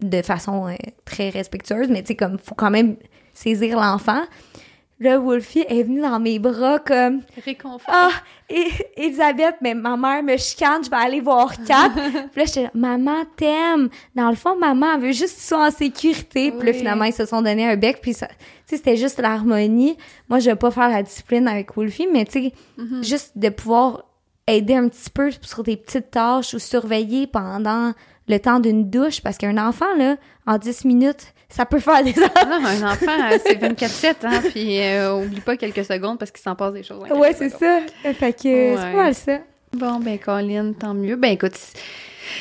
de 0.00 0.22
façon 0.22 0.68
euh, 0.68 0.74
très 1.04 1.30
respectueuse, 1.30 1.88
mais 1.88 2.02
tu 2.02 2.14
comme, 2.14 2.38
faut 2.38 2.54
quand 2.54 2.70
même 2.70 2.96
saisir 3.34 3.78
l'enfant. 3.78 4.22
Là, 5.00 5.18
Wolfie 5.18 5.64
est 5.68 5.84
venue 5.84 6.00
dans 6.00 6.18
mes 6.18 6.40
bras 6.40 6.80
comme 6.80 7.20
Réconfort. 7.44 7.80
Ah, 7.86 8.10
et, 8.50 8.66
Elisabeth, 8.96 9.54
mais 9.60 9.74
ma 9.74 9.96
mère 9.96 10.22
me 10.24 10.36
chicane, 10.36 10.82
je 10.84 10.90
vais 10.90 10.96
aller 10.96 11.20
voir 11.20 11.52
Kat. 11.66 11.90
puis 11.94 12.40
là, 12.40 12.44
j'étais 12.44 12.62
là, 12.64 12.70
maman 12.74 13.24
t'aime. 13.36 13.90
Dans 14.16 14.28
le 14.30 14.34
fond, 14.34 14.56
maman 14.56 14.94
elle 14.94 15.00
veut 15.02 15.12
juste 15.12 15.36
que 15.36 15.40
tu 15.40 15.46
sois 15.46 15.66
en 15.68 15.70
sécurité. 15.70 16.50
Puis 16.50 16.66
là, 16.66 16.72
Oui. 16.72 16.78
finalement, 16.78 17.04
ils 17.04 17.12
se 17.12 17.26
sont 17.26 17.42
donné 17.42 17.68
un 17.68 17.76
bec. 17.76 18.00
Puis 18.02 18.14
ça, 18.14 18.26
tu 18.26 18.34
sais, 18.66 18.76
c'était 18.78 18.96
juste 18.96 19.20
l'harmonie. 19.20 19.96
Moi, 20.28 20.40
je 20.40 20.50
vais 20.50 20.56
pas 20.56 20.72
faire 20.72 20.88
la 20.88 21.02
discipline 21.04 21.46
avec 21.46 21.76
Wolfie, 21.76 22.08
mais 22.12 22.24
tu 22.24 22.32
sais, 22.32 22.52
Mhm. 22.76 23.04
juste 23.04 23.38
de 23.38 23.50
pouvoir 23.50 24.02
aider 24.48 24.74
un 24.74 24.88
petit 24.88 25.10
peu 25.10 25.30
sur 25.42 25.62
des 25.62 25.76
petites 25.76 26.10
tâches 26.10 26.54
ou 26.54 26.58
surveiller 26.58 27.26
pendant 27.28 27.92
le 28.28 28.38
temps 28.38 28.60
d'une 28.60 28.88
douche. 28.90 29.20
Parce 29.20 29.36
qu'un 29.38 29.58
enfant, 29.58 29.94
là, 29.98 30.16
en 30.46 30.58
10 30.58 30.84
minutes, 30.84 31.32
ça 31.48 31.64
peut 31.66 31.80
faire 31.80 32.02
des 32.04 32.12
Non, 32.12 32.26
un 32.66 32.92
enfant, 32.92 33.06
euh, 33.32 33.38
c'est 33.44 33.54
24-7, 33.60 34.14
hein, 34.24 34.42
puis 34.50 34.80
euh, 34.80 35.16
oublie 35.16 35.40
pas 35.40 35.56
quelques 35.56 35.84
secondes 35.84 36.18
parce 36.18 36.30
qu'il 36.30 36.42
s'en 36.42 36.54
passe 36.54 36.72
des 36.74 36.82
choses. 36.82 37.02
Ouais, 37.10 37.32
c'est 37.36 37.48
ça. 37.50 37.80
Fait 38.14 38.32
que 38.32 38.38
c'est 38.42 38.74
pas 38.76 38.92
mal 38.92 39.14
ça. 39.14 39.38
Bon, 39.72 39.98
ben, 40.00 40.18
Colin, 40.18 40.72
tant 40.78 40.94
mieux. 40.94 41.16
Ben, 41.16 41.32
écoute, 41.32 41.52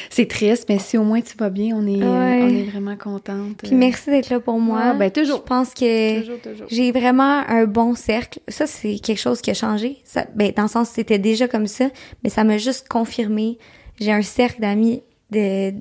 c'est- 0.10 0.26
triste, 0.28 0.65
mais 0.67 0.80
si 0.80 0.97
au 0.97 1.04
moins 1.04 1.21
tu 1.21 1.38
vas 1.38 1.50
bien, 1.50 1.76
on 1.76 1.86
est, 1.88 2.02
euh, 2.02 2.06
on 2.45 2.47
est 2.50 2.63
vraiment 2.69 2.95
contente. 2.97 3.58
Puis 3.63 3.73
merci 3.76 4.10
d'être 4.10 4.30
là 4.30 4.39
pour 4.41 4.60
moi. 4.60 4.91
Ouais, 4.91 4.97
ben, 4.97 5.12
toujours. 5.12 5.38
Je 5.38 5.43
pense 5.43 5.73
que 5.73 6.19
Toujours, 6.19 6.39
toujours. 6.41 6.67
j'ai 6.69 6.91
vraiment 6.91 7.43
un 7.47 7.65
bon 7.65 7.95
cercle. 7.95 8.39
Ça, 8.50 8.67
c'est 8.67 9.00
quelque 9.00 9.19
chose 9.19 9.41
qui 9.41 9.52
a 9.52 9.54
changé. 9.54 10.00
Ça, 10.04 10.26
ben, 10.36 10.52
dans 10.56 10.63
le 10.63 10.67
sens, 10.69 10.89
c'était 10.89 11.19
déjà 11.19 11.47
comme 11.47 11.67
ça, 11.67 11.86
mais 12.23 12.30
ça 12.30 12.43
m'a 12.43 12.58
juste 12.58 12.88
confirmé. 12.89 13.58
J'ai 14.00 14.12
un 14.12 14.21
cercle 14.21 14.62
d'amis, 14.62 15.02
de, 15.31 15.73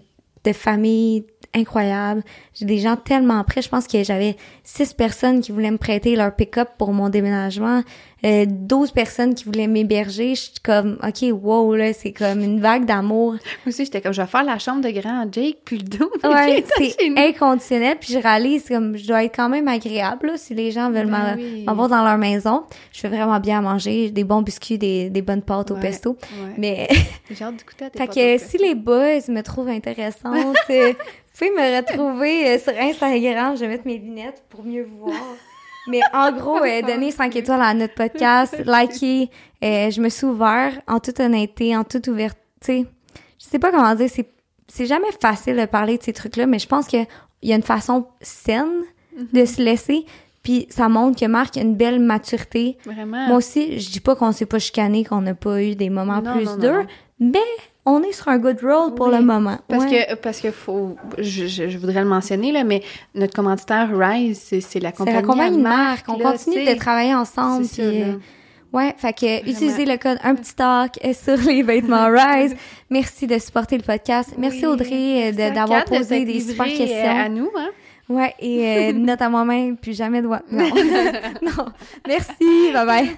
de 0.44 0.52
famille 0.52 1.26
incroyable. 1.56 2.22
J'ai 2.54 2.66
des 2.66 2.78
gens 2.78 2.96
tellement 2.96 3.42
prêts. 3.44 3.62
Je 3.62 3.68
pense 3.68 3.86
que 3.86 4.02
j'avais 4.04 4.36
six 4.62 4.92
personnes 4.92 5.40
qui 5.40 5.52
voulaient 5.52 5.70
me 5.70 5.78
prêter 5.78 6.14
leur 6.16 6.34
pick-up 6.34 6.68
pour 6.78 6.92
mon 6.92 7.08
déménagement. 7.08 7.82
Euh, 8.24 8.44
12 8.48 8.92
personnes 8.92 9.34
qui 9.34 9.44
voulaient 9.44 9.66
m'héberger. 9.66 10.34
Je 10.34 10.40
suis 10.40 10.52
comme, 10.62 10.98
OK, 11.06 11.24
wow, 11.32 11.74
là, 11.74 11.92
c'est 11.92 12.12
comme 12.12 12.40
une 12.40 12.60
vague 12.60 12.84
d'amour. 12.86 13.32
Moi 13.32 13.38
aussi, 13.68 13.84
j'étais 13.84 14.00
comme, 14.00 14.12
je 14.14 14.22
vais 14.22 14.26
faire 14.26 14.42
la 14.42 14.58
chambre 14.58 14.80
de 14.80 14.90
grand 14.90 15.26
Jake, 15.30 15.58
puis 15.64 15.78
le 15.78 15.84
dos. 15.84 16.10
Ouais, 16.24 16.64
c'est 16.78 16.96
inconditionnel. 17.18 17.96
Puis 18.00 18.12
je 18.14 18.18
réalise 18.18 18.66
comme 18.68 18.96
je 18.96 19.06
dois 19.06 19.22
être 19.24 19.36
quand 19.36 19.48
même 19.48 19.68
agréable 19.68 20.28
là, 20.28 20.32
si 20.36 20.54
les 20.54 20.70
gens 20.72 20.90
veulent 20.90 21.06
Ben 21.06 21.10
m'a- 21.10 21.34
oui. 21.36 21.64
m'avoir 21.64 21.88
dans 21.88 22.02
leur 22.04 22.18
maison. 22.18 22.64
Je 22.92 23.00
fais 23.00 23.08
vraiment 23.08 23.38
bien 23.38 23.58
à 23.58 23.60
manger, 23.60 24.10
des 24.10 24.24
bons 24.24 24.42
biscuits, 24.42 24.78
des, 24.78 25.10
des 25.10 25.22
bonnes 25.22 25.42
pâtes 25.42 25.70
au 25.70 25.76
pesto. 25.76 26.10
ouais. 26.42 26.54
Mais 26.58 26.88
J'ai 27.30 27.44
hâte 27.44 27.56
d'écouter 27.56 27.84
à 27.84 27.90
tes 27.90 27.98
fait 27.98 28.08
que 28.38 28.44
si 28.44 28.58
les 28.58 28.74
boys 28.74 29.20
me 29.28 29.42
trouvent 29.42 29.68
intéressante, 29.68 30.56
euh, 30.70 30.92
pouvez 31.38 31.50
me 31.50 31.76
retrouver 31.76 32.48
euh, 32.48 32.58
sur 32.58 32.72
Instagram. 32.78 33.56
Je 33.56 33.60
vais 33.60 33.68
mettre 33.68 33.86
mes 33.86 33.98
lunettes 33.98 34.42
pour 34.48 34.64
mieux 34.64 34.84
vous 34.84 35.06
voir. 35.06 35.20
Mais 35.88 36.00
en 36.12 36.32
gros, 36.32 36.58
euh, 36.58 36.82
donnez 36.82 37.10
5 37.10 37.34
étoiles 37.36 37.62
à 37.62 37.72
notre 37.74 37.94
podcast, 37.94 38.56
likez. 38.64 39.30
Euh, 39.62 39.90
je 39.90 40.00
me 40.00 40.08
suis 40.08 40.26
ouvert 40.26 40.72
en 40.88 40.98
toute 40.98 41.20
honnêteté, 41.20 41.76
en 41.76 41.84
toute 41.84 42.08
ouverture. 42.08 42.36
Je 42.66 42.84
sais 43.38 43.58
pas 43.58 43.70
comment 43.70 43.94
dire, 43.94 44.08
c'est 44.10 44.28
c'est 44.68 44.86
jamais 44.86 45.12
facile 45.20 45.56
de 45.56 45.64
parler 45.64 45.96
de 45.96 46.02
ces 46.02 46.12
trucs-là, 46.12 46.46
mais 46.46 46.58
je 46.58 46.66
pense 46.66 46.88
qu'il 46.88 47.06
y 47.42 47.52
a 47.52 47.56
une 47.56 47.62
façon 47.62 48.08
saine 48.20 48.82
de 49.32 49.44
se 49.44 49.62
laisser. 49.62 50.04
Puis 50.42 50.66
ça 50.70 50.88
montre 50.88 51.18
que 51.18 51.26
Marc 51.26 51.56
a 51.56 51.60
une 51.60 51.76
belle 51.76 52.00
maturité. 52.00 52.76
Vraiment. 52.84 53.28
Moi 53.28 53.36
aussi, 53.36 53.78
je 53.78 53.90
dis 53.90 54.00
pas 54.00 54.16
qu'on 54.16 54.32
s'est 54.32 54.46
pas 54.46 54.58
chicané, 54.58 55.04
qu'on 55.04 55.20
n'a 55.20 55.34
pas 55.34 55.62
eu 55.62 55.76
des 55.76 55.88
moments 55.88 56.20
Non, 56.20 56.32
plus 56.34 56.44
non, 56.46 56.56
durs, 56.56 56.86
non. 57.20 57.32
mais 57.32 57.38
on 57.86 58.02
est 58.02 58.12
sur 58.12 58.28
un 58.28 58.38
good 58.38 58.58
roll 58.62 58.94
pour 58.94 59.08
le 59.08 59.20
moment. 59.20 59.58
Parce 59.68 59.86
que 59.86 60.14
parce 60.16 60.40
que 60.40 60.50
faut, 60.50 60.96
je, 61.18 61.46
je, 61.46 61.78
voudrais 61.78 62.02
le 62.02 62.08
mentionner 62.08 62.52
là, 62.52 62.64
mais 62.64 62.82
notre 63.14 63.34
commanditaire 63.34 63.88
Rise, 63.96 64.52
c'est 64.60 64.80
la 64.80 64.92
compagnie, 64.92 65.16
la 65.16 65.22
compagnie 65.22 65.58
marque. 65.58 66.08
On 66.08 66.18
là, 66.18 66.32
continue 66.32 66.64
de 66.64 66.74
travailler 66.74 67.14
ensemble. 67.14 67.66
Puis, 67.66 68.02
euh, 68.02 68.14
ouais, 68.72 68.92
fait 68.98 69.12
que 69.12 69.26
Vraiment. 69.26 69.50
utilisez 69.50 69.84
le 69.86 69.96
code 69.96 70.18
un 70.24 70.34
petit 70.34 70.54
talk 70.54 70.98
sur 71.14 71.36
les 71.36 71.62
vêtements 71.62 72.08
Rise. 72.10 72.56
Merci 72.90 73.28
de 73.28 73.38
supporter 73.38 73.78
le 73.78 73.84
podcast. 73.84 74.34
Merci 74.36 74.66
oui. 74.66 74.66
Audrey 74.66 75.28
euh, 75.28 75.50
d'avoir 75.52 75.84
posé 75.84 76.24
des 76.24 76.40
super 76.40 76.66
euh, 76.66 76.76
questions 76.76 77.16
à 77.18 77.28
nous. 77.28 77.50
Hein? 77.56 77.68
Ouais, 78.08 78.34
et 78.40 78.90
euh, 78.90 78.92
note 78.94 79.22
à 79.22 79.28
moi-même, 79.28 79.76
puis 79.76 79.94
jamais 79.94 80.22
de... 80.22 80.26
Non. 80.26 80.38
non. 81.42 81.66
Merci, 82.06 82.72
bye 82.72 82.86
bye. 82.86 83.16